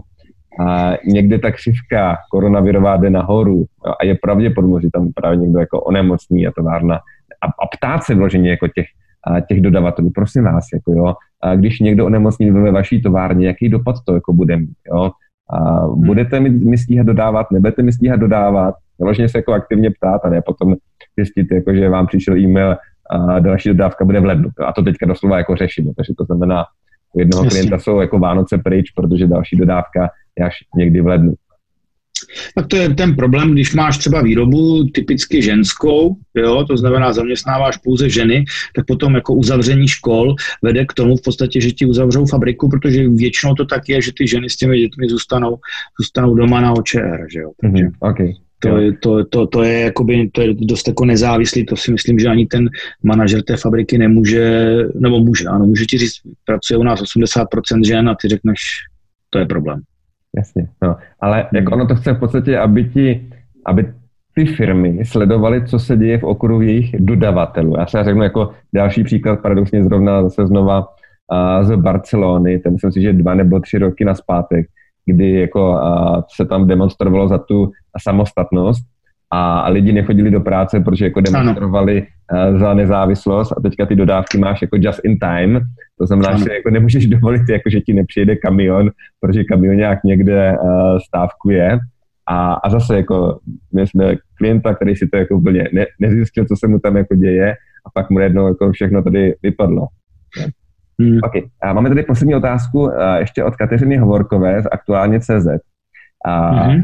a 0.60 0.94
někde 1.06 1.40
ta 1.40 1.52
křivka 1.52 2.18
koronavirová 2.32 2.98
jde 2.98 3.10
nahoru 3.10 3.66
a 4.00 4.06
je 4.06 4.18
pravděpodobně, 4.22 4.82
že 4.82 4.90
tam 4.94 5.12
právě 5.16 5.38
někdo 5.38 5.60
jako 5.60 5.82
onemocní 5.82 6.48
a 6.48 6.52
továrna 6.52 6.96
a, 7.42 7.48
a 7.48 7.68
ptát 7.78 8.04
se 8.04 8.16
vloženě 8.16 8.50
jako 8.50 8.68
těch, 8.68 8.86
a 9.24 9.40
těch 9.40 9.62
dodavatelů, 9.62 10.12
prosím 10.16 10.44
vás, 10.44 10.68
jako 10.74 10.92
jo, 10.92 11.16
a 11.42 11.56
když 11.56 11.80
někdo 11.80 12.06
onemocní 12.06 12.52
ve 12.52 12.72
vaší 12.72 13.02
továrně, 13.02 13.48
jaký 13.48 13.70
dopad 13.70 13.96
to 14.06 14.14
jako 14.14 14.34
bude 14.34 14.58
mít, 14.58 14.78
jo, 14.94 15.12
a 15.54 15.88
budete 15.88 16.40
mi, 16.40 16.50
mi 16.50 16.78
stíhat 16.78 17.08
dodávat, 17.08 17.52
nebudete 17.52 17.84
mi 17.84 17.92
stíhat 17.92 18.20
dodávat, 18.20 18.76
vloženě 19.04 19.30
se 19.30 19.38
jako 19.38 19.54
aktivně 19.54 19.92
ptát 19.92 20.22
a 20.24 20.30
ne 20.30 20.42
potom 20.46 20.76
zjistit, 21.18 21.48
jako, 21.52 21.74
že 21.74 21.90
vám 21.90 22.08
přišel 22.08 22.38
e-mail 22.38 22.76
a 23.10 23.40
další 23.40 23.70
dodávka 23.70 24.06
bude 24.06 24.20
v 24.20 24.26
lednu. 24.26 24.50
A 24.68 24.74
to 24.74 24.82
teďka 24.82 25.06
doslova 25.06 25.38
jako 25.38 25.56
řešíme. 25.56 25.92
Takže 25.98 26.14
to 26.18 26.26
znamená, 26.26 26.64
u 27.14 27.20
jednoho 27.20 27.44
Jasně. 27.44 27.60
klienta 27.60 27.80
jsou 27.80 28.00
jako 28.00 28.20
Vánoce 28.20 28.58
pryč, 28.58 28.92
protože 28.92 29.28
další 29.28 29.58
dodávka 29.58 30.10
je 30.40 30.46
až 30.46 30.56
někdy 30.76 31.02
v 31.02 31.08
lednu. 31.08 31.34
Tak 32.56 32.68
to 32.68 32.76
je 32.76 32.90
ten 32.90 33.16
problém, 33.16 33.52
když 33.52 33.74
máš 33.74 33.98
třeba 33.98 34.22
výrobu 34.22 34.84
typicky 34.84 35.42
ženskou, 35.42 36.16
jo, 36.36 36.66
to 36.68 36.78
znamená 36.78 37.14
zaměstnáváš 37.14 37.78
pouze 37.78 38.10
ženy, 38.10 38.46
tak 38.76 38.86
potom 38.86 39.16
jako 39.16 39.34
uzavření 39.34 39.88
škol 39.88 40.36
vede 40.64 40.86
k 40.86 40.94
tomu 40.94 41.16
v 41.16 41.22
podstatě, 41.22 41.62
že 41.62 41.72
ti 41.72 41.86
uzavřou 41.86 42.26
fabriku, 42.26 42.70
protože 42.70 43.10
většinou 43.10 43.54
to 43.54 43.66
tak 43.66 43.90
je, 43.90 44.02
že 44.02 44.12
ty 44.18 44.28
ženy 44.28 44.50
s 44.50 44.56
těmi 44.56 44.80
dětmi 44.80 45.10
zůstanou, 45.10 45.58
zůstanou 46.00 46.36
doma 46.36 46.62
na 46.62 46.72
OČR, 46.72 47.28
že 47.34 47.40
jo. 47.40 47.52
Takže, 47.62 47.86
mm-hmm, 47.86 47.92
okay. 48.00 48.34
To, 48.62 48.78
je, 48.78 48.94
to, 48.94 49.26
to, 49.26 49.48
to, 49.48 49.64
je 49.64 49.80
jakoby, 49.80 50.30
to 50.34 50.42
je 50.42 50.54
dost 50.54 50.88
jako 50.88 51.06
nezávislý, 51.06 51.66
to 51.66 51.76
si 51.76 51.92
myslím, 51.92 52.20
že 52.20 52.28
ani 52.28 52.46
ten 52.46 52.70
manažer 53.04 53.42
té 53.44 53.58
fabriky 53.58 53.98
nemůže, 53.98 54.78
nebo 55.00 55.20
může, 55.20 55.46
ano, 55.48 55.66
může 55.66 55.86
ti 55.86 55.98
říct, 55.98 56.14
pracuje 56.46 56.78
u 56.78 56.84
nás 56.84 57.02
80% 57.02 57.86
žen 57.86 58.10
a 58.10 58.16
ty 58.22 58.28
řekneš, 58.28 58.60
to 59.30 59.40
je 59.40 59.46
problém. 59.46 59.82
Jasně, 60.38 60.68
no. 60.84 60.96
ale 61.20 61.38
hmm. 61.38 61.48
jako 61.54 61.72
ono 61.72 61.88
to 61.88 61.96
chce 61.96 62.14
v 62.14 62.20
podstatě, 62.20 62.58
aby 62.58 62.84
ti, 62.84 63.30
aby 63.66 63.94
ty 64.36 64.46
firmy 64.46 65.06
sledovaly, 65.06 65.68
co 65.68 65.80
se 65.80 65.98
děje 65.98 66.18
v 66.18 66.24
okruhu 66.24 66.62
jejich 66.62 66.96
dodavatelů. 67.00 67.76
Já 67.80 67.86
se 67.86 68.04
řeknu 68.04 68.24
jako 68.24 68.52
další 68.74 69.04
příklad, 69.04 69.42
paradoxně 69.42 69.84
zrovna 69.84 70.24
zase 70.24 70.48
znova 70.48 70.88
z 71.62 71.76
Barcelony, 71.76 72.60
ten 72.60 72.74
myslím 72.74 72.92
si, 72.92 73.02
že 73.02 73.14
dva 73.14 73.34
nebo 73.34 73.60
tři 73.60 73.78
roky 73.78 74.06
na 74.06 74.16
zpátek, 74.16 74.68
kdy 75.06 75.40
jako 75.40 75.80
se 76.36 76.46
tam 76.46 76.68
demonstrovalo 76.68 77.28
za 77.28 77.38
tu 77.38 77.72
samostatnost 78.02 78.86
a 79.32 79.70
lidi 79.70 79.94
nechodili 79.94 80.32
do 80.32 80.42
práce, 80.42 80.80
protože 80.80 81.06
jako 81.06 81.22
demonstrovali 81.22 82.08
ano. 82.30 82.60
za 82.60 82.74
nezávislost 82.74 83.52
a 83.58 83.62
teďka 83.62 83.86
ty 83.86 83.96
dodávky 83.96 84.38
máš 84.38 84.62
jako 84.62 84.78
just 84.80 85.00
in 85.04 85.20
time, 85.20 85.60
to 85.98 86.08
znamená, 86.08 86.30
ano. 86.30 86.38
že 86.38 86.54
jako 86.54 86.70
nemůžeš 86.70 87.08
dovolit, 87.16 87.50
jako, 87.50 87.70
že 87.70 87.82
ti 87.82 87.94
nepřijede 87.94 88.36
kamion, 88.36 88.90
protože 89.20 89.44
kamion 89.44 89.76
nějak 89.76 90.04
někde 90.04 90.58
stávkuje 91.08 91.80
a, 92.28 92.54
a 92.54 92.70
zase 92.70 92.98
jako 92.98 93.40
my 93.74 93.88
jsme 93.88 94.16
klienta, 94.38 94.76
který 94.76 94.96
si 94.96 95.08
to 95.08 95.18
jako 95.18 95.36
úplně 95.36 95.70
ne, 95.74 95.86
nezjistil, 96.00 96.46
co 96.46 96.56
se 96.56 96.68
mu 96.68 96.80
tam 96.80 96.98
jako 96.98 97.16
děje 97.16 97.52
a 97.86 97.90
pak 97.94 98.10
mu 98.10 98.20
jednou 98.20 98.48
jako 98.48 98.72
všechno 98.72 99.04
tady 99.04 99.36
vypadlo. 99.44 99.88
Hmm. 101.02 101.20
Okay. 101.24 101.42
A 101.62 101.74
máme 101.74 101.90
tady 101.90 102.04
poslední 102.04 102.36
otázku 102.36 102.92
ještě 103.20 103.44
od 103.44 103.56
Kateřiny 103.56 103.98
Hovorkové 103.98 104.62
z 104.62 104.66
aktuálně 104.72 105.20
CZ. 105.20 105.48
A 106.26 106.50
hmm. 106.50 106.82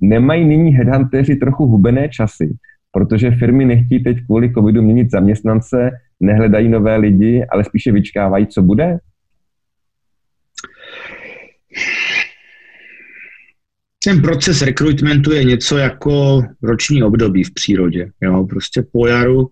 Nemají 0.00 0.44
nyní 0.44 0.70
headhunteři 0.70 1.36
trochu 1.36 1.66
hubené 1.66 2.08
časy, 2.08 2.56
protože 2.92 3.30
firmy 3.30 3.64
nechtějí 3.64 4.04
teď 4.04 4.18
kvůli 4.26 4.52
covidu 4.52 4.82
měnit 4.82 5.10
zaměstnance, 5.10 5.90
nehledají 6.20 6.68
nové 6.68 6.96
lidi, 6.96 7.46
ale 7.50 7.64
spíše 7.64 7.92
vyčkávají, 7.92 8.46
co 8.46 8.62
bude? 8.62 8.98
ten 14.04 14.22
proces 14.22 14.62
rekrutmentu 14.62 15.32
je 15.32 15.44
něco 15.44 15.76
jako 15.76 16.42
roční 16.62 17.02
období 17.02 17.44
v 17.44 17.54
přírodě. 17.54 18.10
Jo? 18.20 18.46
Prostě 18.46 18.82
po 18.92 19.06
jaru 19.06 19.48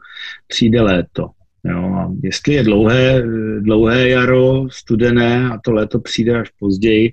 přijde 0.46 0.80
léto. 0.80 1.30
Jo? 1.68 1.94
A 1.94 2.12
jestli 2.22 2.54
je 2.54 2.62
dlouhé, 2.62 3.22
dlouhé 3.60 4.08
jaro, 4.08 4.66
studené 4.70 5.48
a 5.48 5.58
to 5.64 5.72
léto 5.72 6.00
přijde 6.00 6.40
až 6.40 6.50
později, 6.58 7.12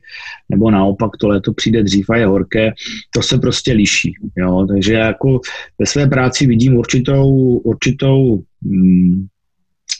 nebo 0.49 0.71
naopak 0.71 1.11
to 1.19 1.27
léto 1.27 1.53
přijde 1.53 1.83
dřív 1.83 2.09
a 2.09 2.17
je 2.17 2.25
horké, 2.25 2.71
to 3.15 3.21
se 3.21 3.37
prostě 3.37 3.73
liší. 3.73 4.13
Jo? 4.37 4.65
Takže 4.69 4.93
jako 4.93 5.39
ve 5.79 5.85
své 5.85 6.07
práci 6.07 6.47
vidím 6.47 6.75
určitou, 6.75 7.57
určitou 7.57 8.43
hmm, 8.63 9.25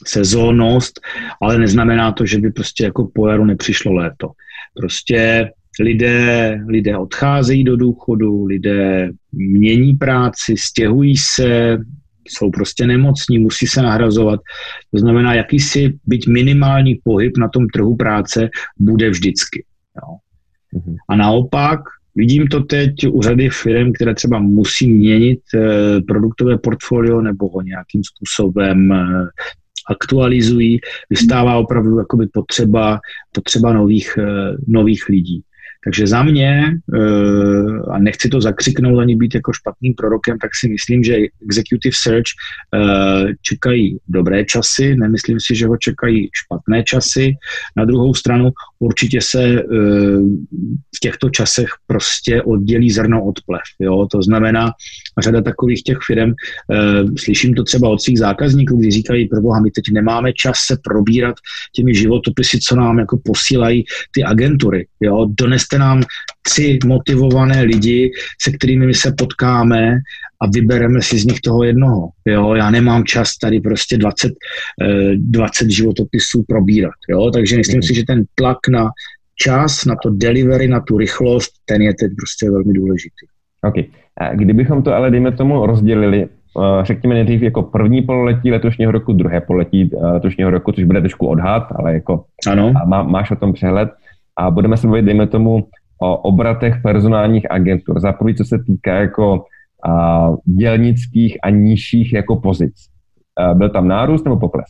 sezónnost, 0.06 1.00
ale 1.42 1.58
neznamená 1.58 2.12
to, 2.12 2.26
že 2.26 2.38
by 2.38 2.50
prostě 2.50 2.84
jako 2.84 3.10
po 3.14 3.28
jaru 3.28 3.44
nepřišlo 3.44 3.92
léto. 3.92 4.30
Prostě 4.76 5.50
lidé, 5.80 6.60
lidé 6.68 6.98
odcházejí 6.98 7.64
do 7.64 7.76
důchodu, 7.76 8.44
lidé 8.44 9.10
mění 9.32 9.94
práci, 9.94 10.54
stěhují 10.56 11.16
se, 11.16 11.78
jsou 12.28 12.50
prostě 12.50 12.86
nemocní, 12.86 13.38
musí 13.38 13.66
se 13.66 13.82
nahrazovat. 13.82 14.40
To 14.94 15.00
znamená, 15.00 15.34
jakýsi 15.34 15.98
byť 16.06 16.28
minimální 16.28 16.94
pohyb 17.04 17.36
na 17.36 17.48
tom 17.48 17.66
trhu 17.68 17.96
práce 17.96 18.48
bude 18.78 19.10
vždycky. 19.10 19.64
Jo. 19.96 20.16
Mhm. 20.72 20.96
A 21.08 21.16
naopak, 21.16 21.80
vidím 22.14 22.46
to 22.46 22.60
teď 22.60 22.94
u 23.10 23.22
řady 23.22 23.48
firm, 23.50 23.92
které 23.92 24.14
třeba 24.14 24.38
musí 24.38 24.90
měnit 24.92 25.40
eh, 25.54 26.00
produktové 26.08 26.58
portfolio 26.58 27.20
nebo 27.20 27.48
ho 27.48 27.62
nějakým 27.62 28.02
způsobem 28.04 28.92
eh, 28.92 29.26
aktualizují, 29.90 30.80
vystává 31.10 31.56
opravdu 31.56 31.98
jakoby 31.98 32.26
potřeba, 32.26 33.00
potřeba 33.32 33.72
nových, 33.72 34.18
eh, 34.18 34.56
nových 34.66 35.08
lidí. 35.08 35.42
Takže 35.84 36.06
za 36.06 36.22
mě, 36.22 36.64
eh, 36.94 37.90
a 37.90 37.98
nechci 37.98 38.28
to 38.28 38.40
zakřiknout 38.40 38.98
ani 38.98 39.16
být 39.16 39.34
jako 39.34 39.52
špatným 39.52 39.94
prorokem, 39.94 40.38
tak 40.38 40.50
si 40.60 40.68
myslím, 40.68 41.02
že 41.02 41.16
Executive 41.42 41.94
Search 42.02 42.24
eh, 42.74 43.32
čekají 43.42 43.98
dobré 44.08 44.44
časy, 44.44 44.96
nemyslím 44.96 45.40
si, 45.40 45.54
že 45.54 45.66
ho 45.66 45.76
čekají 45.76 46.28
špatné 46.32 46.82
časy. 46.82 47.32
Na 47.76 47.84
druhou 47.84 48.14
stranu 48.14 48.50
určitě 48.78 49.20
se 49.20 49.42
eh, 49.44 49.62
v 50.96 51.00
těchto 51.00 51.30
časech 51.30 51.68
prostě 51.86 52.42
oddělí 52.42 52.90
zrno 52.90 53.24
od 53.24 53.34
plev. 53.46 53.62
Jo? 53.78 54.06
To 54.10 54.22
znamená, 54.22 54.72
řada 55.22 55.42
takových 55.42 55.82
těch 55.82 55.98
firm, 56.06 56.32
slyším 57.16 57.54
to 57.54 57.62
třeba 57.62 57.88
od 57.88 58.02
svých 58.02 58.18
zákazníků, 58.18 58.76
kdy 58.76 58.90
říkají, 58.90 59.28
proboha, 59.28 59.60
my 59.60 59.70
teď 59.70 59.84
nemáme 59.92 60.32
čas 60.32 60.58
se 60.58 60.76
probírat 60.84 61.34
těmi 61.74 61.94
životopisy, 61.94 62.58
co 62.60 62.76
nám 62.76 62.98
jako 62.98 63.18
posílají 63.24 63.84
ty 64.14 64.24
agentury. 64.24 64.86
Jo? 65.00 65.26
Doneste 65.38 65.73
Vybraste 65.74 65.78
nám 65.78 66.02
tři 66.42 66.78
motivované 66.86 67.62
lidi, 67.62 68.10
se 68.42 68.52
kterými 68.52 68.86
my 68.86 68.94
se 68.94 69.12
potkáme 69.18 69.98
a 70.40 70.46
vybereme 70.54 71.02
si 71.02 71.18
z 71.18 71.24
nich 71.24 71.40
toho 71.40 71.64
jednoho. 71.64 72.08
Jo, 72.26 72.54
já 72.54 72.70
nemám 72.70 73.04
čas 73.04 73.36
tady 73.38 73.60
prostě 73.60 73.98
20, 73.98 74.32
20 75.16 75.64
eh, 75.64 75.70
životopisů 75.70 76.44
probírat. 76.48 76.94
Jo, 77.08 77.30
takže 77.30 77.56
myslím 77.56 77.78
mm. 77.78 77.82
si, 77.82 77.94
že 77.94 78.04
ten 78.06 78.24
tlak 78.34 78.58
na 78.68 78.90
čas, 79.36 79.84
na 79.84 79.94
to 80.02 80.10
delivery, 80.10 80.68
na 80.68 80.80
tu 80.80 80.98
rychlost, 80.98 81.52
ten 81.64 81.82
je 81.82 81.94
teď 81.94 82.12
prostě 82.16 82.50
velmi 82.50 82.72
důležitý. 82.72 83.26
OK. 83.62 83.74
A 84.18 84.34
kdybychom 84.34 84.82
to 84.82 84.94
ale, 84.94 85.10
dejme 85.10 85.32
tomu, 85.32 85.66
rozdělili, 85.66 86.22
eh, 86.22 86.84
řekněme 86.84 87.14
nejdřív 87.14 87.42
jako 87.42 87.62
první 87.62 88.02
pololetí 88.02 88.50
letošního 88.50 88.92
roku, 88.92 89.12
druhé 89.12 89.40
pololetí 89.40 89.90
eh, 89.92 90.06
letošního 90.06 90.50
roku, 90.50 90.72
což 90.72 90.84
bude 90.84 91.00
trošku 91.00 91.26
odhad, 91.26 91.66
ale 91.74 91.94
jako 91.94 92.24
ano. 92.46 92.72
Má, 92.86 93.02
máš 93.02 93.30
o 93.30 93.36
tom 93.36 93.52
přehled 93.52 93.88
a 94.38 94.50
budeme 94.50 94.76
se 94.76 94.86
mluvit, 94.86 95.02
dejme 95.02 95.26
tomu, 95.26 95.68
o 96.02 96.16
obratech 96.16 96.74
personálních 96.82 97.50
agentur. 97.50 98.00
Za 98.00 98.12
prvý, 98.12 98.34
co 98.34 98.44
se 98.44 98.58
týká 98.66 98.94
jako 98.94 99.44
a, 99.88 100.30
dělnických 100.44 101.38
a 101.42 101.50
nižších 101.50 102.12
jako 102.12 102.36
pozic. 102.36 102.74
A, 103.36 103.54
byl 103.54 103.68
tam 103.70 103.88
nárůst 103.88 104.24
nebo 104.24 104.38
pokles? 104.38 104.66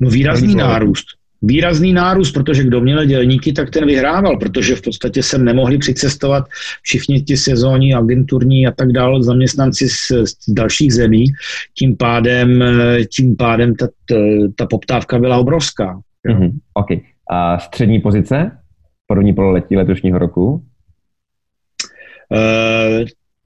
No 0.00 0.10
výrazný 0.10 0.54
nárůst. 0.54 1.06
Výrazný 1.42 1.92
nárůst, 1.92 2.32
protože 2.32 2.64
kdo 2.64 2.80
měl 2.80 3.04
dělníky, 3.04 3.52
tak 3.52 3.70
ten 3.70 3.86
vyhrával, 3.86 4.36
protože 4.36 4.76
v 4.76 4.82
podstatě 4.82 5.22
sem 5.22 5.44
nemohli 5.44 5.78
přicestovat 5.78 6.44
všichni 6.82 7.22
ti 7.22 7.36
sezónní, 7.36 7.94
agenturní 7.94 8.66
a 8.66 8.70
tak 8.70 8.92
dále 8.92 9.22
zaměstnanci 9.22 9.88
z, 9.88 10.12
z 10.24 10.50
dalších 10.52 10.94
zemí. 10.94 11.24
Tím 11.78 11.96
pádem, 11.96 12.64
tím 13.16 13.36
pádem 13.36 13.74
ta, 13.74 13.86
ta, 14.08 14.14
ta 14.56 14.66
poptávka 14.66 15.18
byla 15.18 15.38
obrovská. 15.38 16.00
Mm-hmm. 16.28 16.50
Okay. 16.74 17.00
A 17.30 17.58
střední 17.58 18.00
pozice? 18.00 18.58
První 19.06 19.32
pololetí 19.32 19.76
letošního 19.76 20.18
roku? 20.18 20.64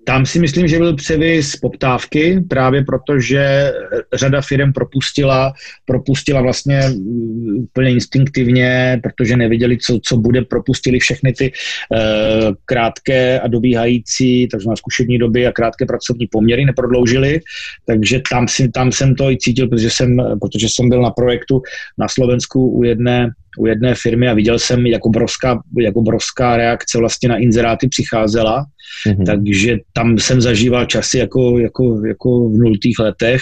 Tam 0.09 0.27
si 0.27 0.39
myslím, 0.39 0.69
že 0.69 0.79
byl 0.79 0.97
převis 0.97 1.57
poptávky, 1.57 2.41
právě 2.49 2.85
protože 2.85 3.73
řada 4.15 4.41
firm 4.41 4.73
propustila, 4.73 5.53
propustila 5.85 6.41
vlastně 6.41 6.81
mm, 6.89 7.57
úplně 7.59 7.91
instinktivně, 7.91 9.01
protože 9.03 9.37
nevěděli, 9.37 9.79
co, 9.79 9.99
co 10.03 10.17
bude, 10.17 10.43
propustili 10.43 10.99
všechny 10.99 11.33
ty 11.33 11.53
uh, 11.53 12.55
krátké 12.65 13.41
a 13.41 13.49
dobíhající, 13.49 14.49
takže 14.49 14.69
na 14.69 14.77
zkušební 14.77 15.19
doby 15.19 15.47
a 15.47 15.53
krátké 15.53 15.87
pracovní 15.87 16.27
poměry 16.27 16.65
neprodloužili, 16.65 17.41
takže 17.87 18.21
tam, 18.31 18.49
si, 18.49 18.69
tam 18.69 18.93
jsem 18.93 19.15
to 19.15 19.31
i 19.31 19.39
cítil, 19.39 19.69
protože 19.69 19.91
jsem, 19.91 20.17
protože 20.41 20.67
jsem 20.71 20.89
byl 20.89 21.03
na 21.03 21.11
projektu 21.11 21.63
na 21.99 22.09
Slovensku 22.09 22.71
u 22.71 22.85
jedné 22.85 23.31
u 23.59 23.67
jedné 23.67 23.95
firmy 23.95 24.29
a 24.29 24.35
viděl 24.35 24.59
jsem, 24.59 24.87
jak 24.87 25.07
obrovská, 25.07 25.63
jak 25.79 25.97
obrovská 25.97 26.57
reakce 26.57 26.99
vlastně 26.99 27.29
na 27.29 27.37
inzeráty 27.37 27.89
přicházela, 27.89 28.67
mm-hmm. 29.07 29.27
takže 29.27 29.77
tam 29.93 30.19
jsem 30.19 30.41
zažíval 30.41 30.87
časy 30.87 31.19
jako, 31.19 31.59
jako, 31.59 32.07
jako 32.07 32.49
v 32.49 32.53
nultých 32.53 32.99
letech, 32.99 33.41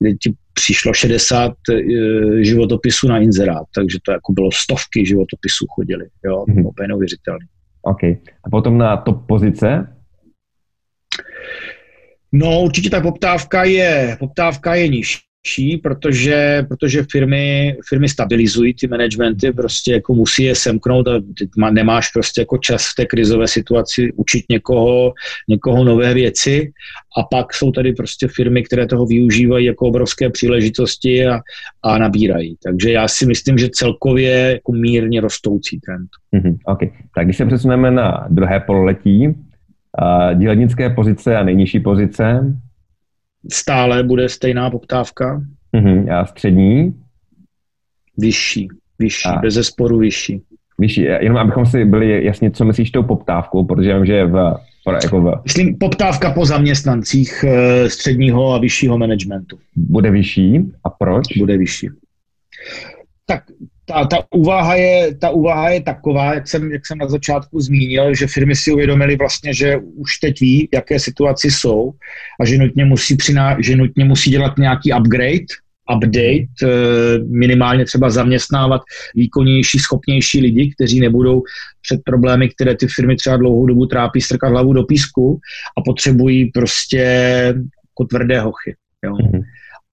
kdy 0.00 0.16
ti 0.16 0.34
přišlo 0.54 0.94
60 0.94 1.52
e, 1.70 2.44
životopisů 2.44 3.08
na 3.08 3.18
inzerát, 3.18 3.64
takže 3.74 3.98
to 4.02 4.12
jako 4.12 4.32
bylo 4.32 4.52
stovky 4.52 5.06
životopisů 5.06 5.66
chodili, 5.66 6.04
jo, 6.24 6.44
mm-hmm. 6.48 6.68
úplně 6.68 6.88
neuvěřitelný. 6.88 7.46
OK. 7.82 8.02
A 8.44 8.50
potom 8.50 8.78
na 8.78 8.96
top 8.96 9.26
pozice? 9.26 9.94
No, 12.32 12.60
určitě 12.60 12.90
ta 12.90 13.00
poptávka 13.00 13.64
je, 13.64 14.16
poptávka 14.20 14.74
je 14.74 14.88
nižší 14.88 15.27
lepší, 15.48 15.76
protože, 15.76 16.66
protože 16.68 17.04
firmy, 17.12 17.76
firmy 17.88 18.08
stabilizují 18.08 18.74
ty 18.74 18.88
managementy, 18.88 19.52
prostě 19.52 19.92
jako 19.92 20.14
musí 20.14 20.42
je 20.42 20.54
semknout 20.54 21.08
a 21.08 21.20
nemáš 21.70 22.08
prostě 22.08 22.40
jako 22.40 22.58
čas 22.58 22.82
v 22.82 22.94
té 22.96 23.06
krizové 23.06 23.48
situaci 23.48 24.12
učit 24.16 24.44
někoho, 24.50 25.12
někoho 25.48 25.84
nové 25.84 26.14
věci 26.14 26.72
a 27.18 27.22
pak 27.22 27.54
jsou 27.54 27.72
tady 27.72 27.92
prostě 27.92 28.28
firmy, 28.28 28.62
které 28.62 28.86
toho 28.86 29.06
využívají 29.06 29.66
jako 29.66 29.86
obrovské 29.86 30.30
příležitosti 30.30 31.26
a, 31.26 31.40
a 31.82 31.98
nabírají. 31.98 32.56
Takže 32.64 32.92
já 32.92 33.08
si 33.08 33.26
myslím, 33.26 33.58
že 33.58 33.68
celkově 33.72 34.30
jako 34.52 34.72
mírně 34.72 35.20
rostoucí 35.20 35.80
trend. 35.80 36.08
Mm-hmm, 36.34 36.56
okay. 36.66 36.90
Tak 37.14 37.24
když 37.24 37.36
se 37.36 37.46
přesuneme 37.46 37.90
na 37.90 38.26
druhé 38.30 38.60
pololetí, 38.60 39.28
uh, 39.28 40.38
dělnické 40.38 40.90
pozice 40.90 41.36
a 41.36 41.44
nejnižší 41.44 41.80
pozice, 41.80 42.54
stále 43.50 44.02
bude 44.02 44.28
stejná 44.28 44.70
poptávka. 44.70 45.42
Mm-hmm. 45.76 46.20
A 46.20 46.26
střední? 46.26 46.94
Vyšší, 48.18 48.68
vyšší, 48.98 49.28
a. 49.28 49.38
bez 49.38 49.54
zesporu 49.54 49.98
vyšší. 49.98 50.42
Vyšší, 50.78 51.02
jenom 51.02 51.36
abychom 51.36 51.66
si 51.66 51.84
byli 51.84 52.24
jasně, 52.24 52.50
co 52.50 52.64
myslíš 52.64 52.90
tou 52.90 53.02
poptávkou, 53.02 53.64
protože 53.64 53.94
vím, 53.94 54.06
že 54.06 54.24
v, 54.26 54.56
jako 55.04 55.20
v... 55.20 55.40
Myslím 55.44 55.78
poptávka 55.78 56.32
po 56.32 56.46
zaměstnancích 56.46 57.44
eh, 57.44 57.90
středního 57.90 58.54
a 58.54 58.58
vyššího 58.58 58.98
managementu. 58.98 59.58
Bude 59.76 60.10
vyšší 60.10 60.60
a 60.84 60.90
proč? 60.90 61.26
Bude 61.38 61.58
vyšší. 61.58 61.88
Tak 63.26 63.42
ta, 63.88 64.04
ta, 64.04 64.16
úvaha 64.34 64.74
je, 64.74 65.14
ta 65.14 65.30
úvaha 65.30 65.70
je 65.70 65.82
taková, 65.82 66.34
jak 66.34 66.48
jsem, 66.48 66.72
jak 66.72 66.86
jsem 66.86 66.98
na 66.98 67.08
začátku 67.08 67.60
zmínil, 67.60 68.14
že 68.14 68.26
firmy 68.26 68.56
si 68.56 68.72
uvědomily 68.72 69.16
vlastně, 69.16 69.54
že 69.54 69.76
už 69.76 70.18
teď 70.18 70.40
ví, 70.40 70.68
jaké 70.74 71.00
situaci 71.00 71.50
jsou 71.50 71.92
a 72.40 72.44
že 72.44 72.58
nutně 72.58 72.84
musí, 72.84 73.16
přiná, 73.16 73.56
že 73.60 73.76
nutně 73.76 74.04
musí 74.04 74.30
dělat 74.30 74.58
nějaký 74.58 74.92
upgrade, 74.92 75.46
update, 75.96 76.46
eh, 76.62 77.18
minimálně 77.18 77.84
třeba 77.84 78.10
zaměstnávat 78.10 78.82
výkonnější, 79.14 79.78
schopnější 79.78 80.40
lidi, 80.40 80.72
kteří 80.74 81.00
nebudou 81.00 81.42
před 81.82 82.00
problémy, 82.04 82.48
které 82.48 82.76
ty 82.76 82.86
firmy 82.86 83.16
třeba 83.16 83.36
dlouhou 83.36 83.66
dobu 83.66 83.86
trápí, 83.86 84.20
strkat 84.20 84.50
hlavu 84.50 84.72
do 84.72 84.84
písku 84.84 85.40
a 85.78 85.82
potřebují 85.84 86.50
prostě 86.50 86.98
jako 87.84 88.04
tvrdé 88.10 88.40
hochy. 88.40 88.74
Jo. 89.04 89.12
Mm-hmm. 89.12 89.42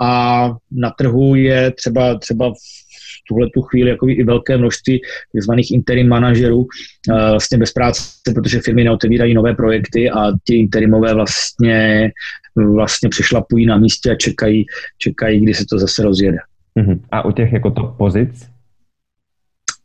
A 0.02 0.52
na 0.72 0.90
trhu 0.90 1.36
je 1.36 1.72
třeba, 1.72 2.20
třeba 2.20 2.52
v 2.52 2.85
tuhle 3.28 3.48
tu 3.54 3.62
chvíli 3.62 3.90
jako 3.90 4.10
i 4.10 4.24
velké 4.24 4.58
množství 4.58 5.02
tzv. 5.40 5.52
interim 5.72 6.08
manažerů 6.08 6.66
eh, 7.10 7.30
vlastně 7.32 7.58
bez 7.58 7.72
práce, 7.72 8.02
protože 8.36 8.60
firmy 8.60 8.84
neotevírají 8.84 9.34
nové 9.34 9.54
projekty 9.54 10.10
a 10.10 10.32
ti 10.44 10.56
interimové 10.56 11.14
vlastně, 11.14 12.12
vlastně 12.56 13.10
přešlapují 13.10 13.66
na 13.66 13.78
místě 13.78 14.12
a 14.12 14.16
čekají, 14.16 14.66
čekají, 14.98 15.42
kdy 15.42 15.54
se 15.54 15.66
to 15.70 15.80
zase 15.80 16.04
rozjede. 16.04 16.38
Mhm. 16.76 17.02
A 17.12 17.26
u 17.26 17.32
těch 17.32 17.54
jako 17.54 17.72
to 17.72 17.96
pozic? 17.98 18.48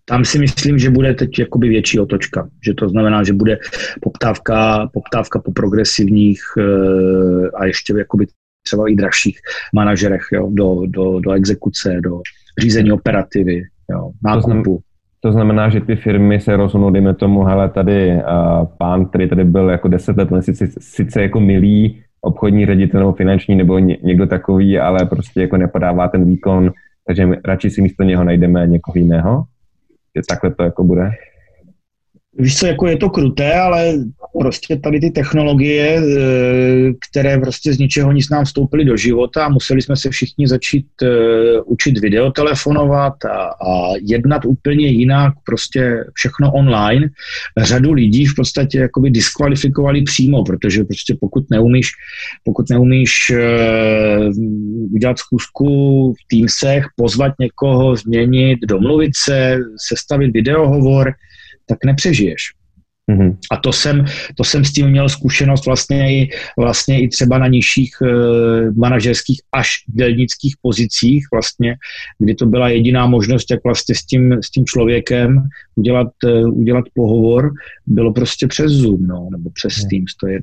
Tam 0.04 0.24
si 0.24 0.38
myslím, 0.38 0.78
že 0.78 0.90
bude 0.90 1.14
teď 1.14 1.38
jakoby 1.38 1.68
větší 1.68 2.00
otočka, 2.00 2.48
že 2.64 2.74
to 2.74 2.88
znamená, 2.88 3.24
že 3.24 3.32
bude 3.32 3.58
poptávka, 4.02 4.90
poptávka 4.92 5.38
po 5.38 5.52
progresivních 5.52 6.40
eh, 6.58 7.50
a 7.54 7.66
ještě 7.66 7.94
jakoby 7.98 8.26
třeba 8.62 8.88
i 8.88 8.94
dražších 8.94 9.38
manažerech 9.74 10.22
jo, 10.32 10.50
do, 10.52 10.82
do, 10.86 11.20
do 11.20 11.32
exekuce, 11.32 12.00
do, 12.00 12.20
řízení 12.60 12.92
operativy, 12.92 13.62
jo, 13.90 14.10
nákupu. 14.24 14.80
To 15.22 15.32
znamená, 15.32 15.68
že 15.68 15.80
ty 15.80 15.96
firmy 15.96 16.40
se 16.40 16.56
rozhodnou, 16.56 16.90
dejme 16.90 17.14
tomu, 17.14 17.44
hele, 17.44 17.68
tady 17.68 18.12
uh, 18.12 18.66
pán, 18.78 19.06
který 19.06 19.28
tady 19.28 19.44
byl 19.44 19.70
jako 19.70 19.88
deset 19.88 20.16
let, 20.16 20.32
on 20.32 20.42
sice, 20.42 20.68
sice 20.78 21.22
jako 21.22 21.40
milý 21.40 22.02
obchodní 22.20 22.66
ředitel 22.66 23.00
nebo 23.00 23.12
finanční 23.12 23.54
nebo 23.54 23.78
ně, 23.78 23.96
někdo 24.02 24.26
takový, 24.26 24.78
ale 24.78 25.06
prostě 25.06 25.40
jako 25.40 25.56
nepodává 25.56 26.08
ten 26.08 26.24
výkon, 26.24 26.70
takže 27.06 27.28
radši 27.44 27.70
si 27.70 27.82
místo 27.82 28.02
něho 28.02 28.24
najdeme 28.24 28.66
někoho 28.66 28.94
jiného. 28.96 29.44
Že 30.16 30.22
takhle 30.28 30.54
to 30.54 30.62
jako 30.62 30.84
bude? 30.84 31.10
Víš 32.38 32.58
co, 32.58 32.66
jako 32.66 32.86
je 32.86 32.96
to 32.96 33.10
kruté, 33.10 33.54
ale 33.54 33.92
prostě 34.40 34.76
tady 34.76 35.00
ty 35.00 35.10
technologie, 35.10 35.98
e, 35.98 36.02
které 37.10 37.38
prostě 37.38 37.72
z 37.72 37.78
ničeho 37.78 38.12
nic 38.12 38.30
nám 38.30 38.44
vstoupily 38.44 38.84
do 38.84 38.96
života 38.96 39.44
a 39.44 39.48
museli 39.48 39.82
jsme 39.82 39.96
se 39.96 40.10
všichni 40.10 40.48
začít 40.48 40.86
e, 41.02 41.06
učit 41.60 41.98
videotelefonovat 41.98 43.24
a, 43.24 43.42
a 43.44 43.92
jednat 44.02 44.44
úplně 44.44 44.86
jinak, 44.86 45.34
prostě 45.46 46.04
všechno 46.14 46.52
online. 46.52 47.08
Řadu 47.58 47.92
lidí 47.92 48.26
v 48.26 48.34
podstatě 48.34 48.78
jakoby 48.78 49.10
diskvalifikovali 49.10 50.02
přímo, 50.02 50.44
protože 50.44 50.84
prostě 50.84 51.16
pokud 51.20 51.50
neumíš, 51.50 51.90
pokud 52.44 52.70
neumíš 52.70 53.10
uh, 53.30 54.94
udělat 54.94 55.18
zkusku 55.18 56.12
v 56.12 56.28
Teamsech, 56.30 56.84
pozvat 56.96 57.32
někoho, 57.40 57.96
změnit, 57.96 58.58
domluvit 58.68 59.12
se, 59.24 59.58
sestavit 59.88 60.32
videohovor, 60.32 61.12
tak 61.70 61.78
nepřežiješ. 61.84 62.42
Mm-hmm. 63.10 63.36
A 63.52 63.56
to 63.56 63.72
jsem, 63.72 64.04
to 64.36 64.44
jsem 64.44 64.64
s 64.64 64.72
tím 64.72 64.90
měl 64.90 65.08
zkušenost 65.08 65.66
vlastně 65.66 66.22
i, 66.22 66.28
vlastně 66.58 67.00
i 67.00 67.08
třeba 67.08 67.38
na 67.38 67.46
nižších 67.46 67.90
e, 68.02 68.06
manažerských 68.70 69.40
až 69.52 69.70
dělnických 69.86 70.54
pozicích, 70.62 71.24
vlastně, 71.32 71.76
kdy 72.18 72.34
to 72.34 72.46
byla 72.46 72.68
jediná 72.68 73.06
možnost, 73.06 73.50
jak 73.50 73.64
vlastně 73.64 73.94
s 73.94 74.02
tím, 74.06 74.32
s 74.42 74.50
tím 74.50 74.64
člověkem 74.64 75.42
udělat, 75.76 76.08
e, 76.24 76.44
udělat 76.44 76.84
pohovor, 76.94 77.50
bylo 77.86 78.12
prostě 78.12 78.46
přes 78.46 78.72
Zoom, 78.72 79.06
no, 79.06 79.28
nebo 79.30 79.50
přes 79.50 79.82
mm. 79.82 79.88
Teams, 79.88 80.16
to 80.20 80.26
je 80.26 80.40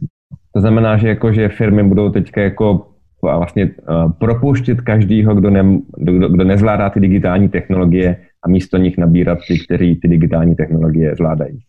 To 0.53 0.59
znamená, 0.59 0.97
že, 0.97 1.07
jako, 1.07 1.33
že 1.33 1.49
firmy 1.49 1.83
budou 1.83 2.09
teďka 2.09 2.41
jako 2.41 2.87
vlastně 3.21 3.65
uh, 3.65 4.11
propouštět 4.11 4.81
každýho, 4.81 5.35
kdo, 5.35 5.49
ne, 5.49 5.79
kdo, 5.97 6.29
kdo 6.29 6.43
nezvládá 6.43 6.89
ty 6.89 6.99
digitální 6.99 7.49
technologie 7.49 8.17
a 8.47 8.49
místo 8.49 8.77
nich 8.77 8.97
nabírat 8.97 9.39
ty, 9.47 9.59
kteří 9.59 9.95
ty 9.95 10.07
digitální 10.07 10.55
technologie 10.55 11.15
zvládají. 11.15 11.59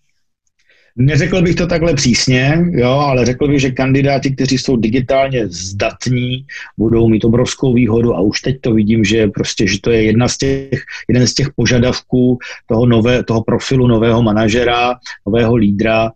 Neřekl 0.97 1.43
bych 1.43 1.55
to 1.55 1.67
takhle 1.67 1.95
přísně, 1.95 2.59
jo, 2.71 2.91
ale 2.91 3.27
řekl 3.27 3.49
bych, 3.49 3.61
že 3.61 3.71
kandidáti, 3.71 4.35
kteří 4.35 4.59
jsou 4.59 4.77
digitálně 4.77 5.49
zdatní, 5.49 6.47
budou 6.79 7.09
mít 7.09 7.25
obrovskou 7.25 7.75
výhodu 7.75 8.15
a 8.15 8.21
už 8.21 8.41
teď 8.41 8.61
to 8.61 8.75
vidím, 8.75 9.05
že 9.05 9.27
prostě, 9.27 9.67
že 9.67 9.81
to 9.81 9.91
je 9.91 10.03
jedna 10.03 10.29
z 10.29 10.39
těch, 10.39 10.81
jeden 11.09 11.27
z 11.27 11.35
těch 11.35 11.49
požadavků 11.57 12.39
toho, 12.67 12.87
nové, 12.87 13.25
toho 13.25 13.45
profilu 13.45 13.87
nového 13.87 14.23
manažera, 14.23 14.95
nového 15.27 15.55
lídra, 15.55 16.11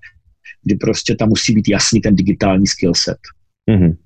kdy 0.64 0.74
prostě 0.74 1.14
tam 1.14 1.28
musí 1.28 1.54
být 1.54 1.68
jasný 1.68 2.00
ten 2.00 2.16
digitální 2.16 2.66
skillset. 2.66 3.18
Mm-hmm. 3.70 3.96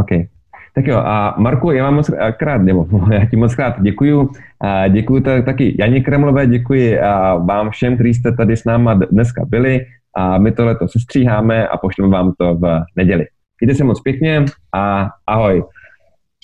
Okay. 0.00 0.28
Tak 0.76 0.86
jo, 0.86 0.96
a 0.96 1.34
Marku, 1.38 1.70
já 1.70 1.84
vám 1.84 1.94
moc 1.94 2.10
krát, 2.36 2.62
nebo 2.62 2.88
já 3.12 3.24
ti 3.24 3.36
moc 3.36 3.54
krát 3.54 3.82
děkuju. 3.82 4.30
A 4.60 4.88
děkuju 4.88 5.20
taky 5.20 5.76
Janě 5.78 6.00
Kremlové, 6.00 6.46
děkuji 6.46 7.00
a 7.00 7.34
vám 7.34 7.70
všem, 7.70 7.94
kteří 7.94 8.14
jste 8.14 8.32
tady 8.32 8.56
s 8.56 8.64
náma 8.64 8.94
dneska 8.94 9.44
byli 9.48 9.86
a 10.16 10.38
my 10.38 10.52
tohle 10.52 10.76
to 10.76 10.88
sestříháme 10.88 11.68
a 11.68 11.76
pošleme 11.76 12.12
vám 12.12 12.32
to 12.38 12.54
v 12.54 12.82
neděli. 12.96 13.26
Mějte 13.60 13.78
se 13.78 13.84
moc 13.84 14.00
pěkně 14.00 14.44
a 14.74 15.08
ahoj. 15.26 15.64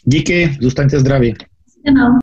Díky, 0.04 0.56
zůstaňte 0.60 1.00
zdraví. 1.00 1.34
Ano. 1.88 2.18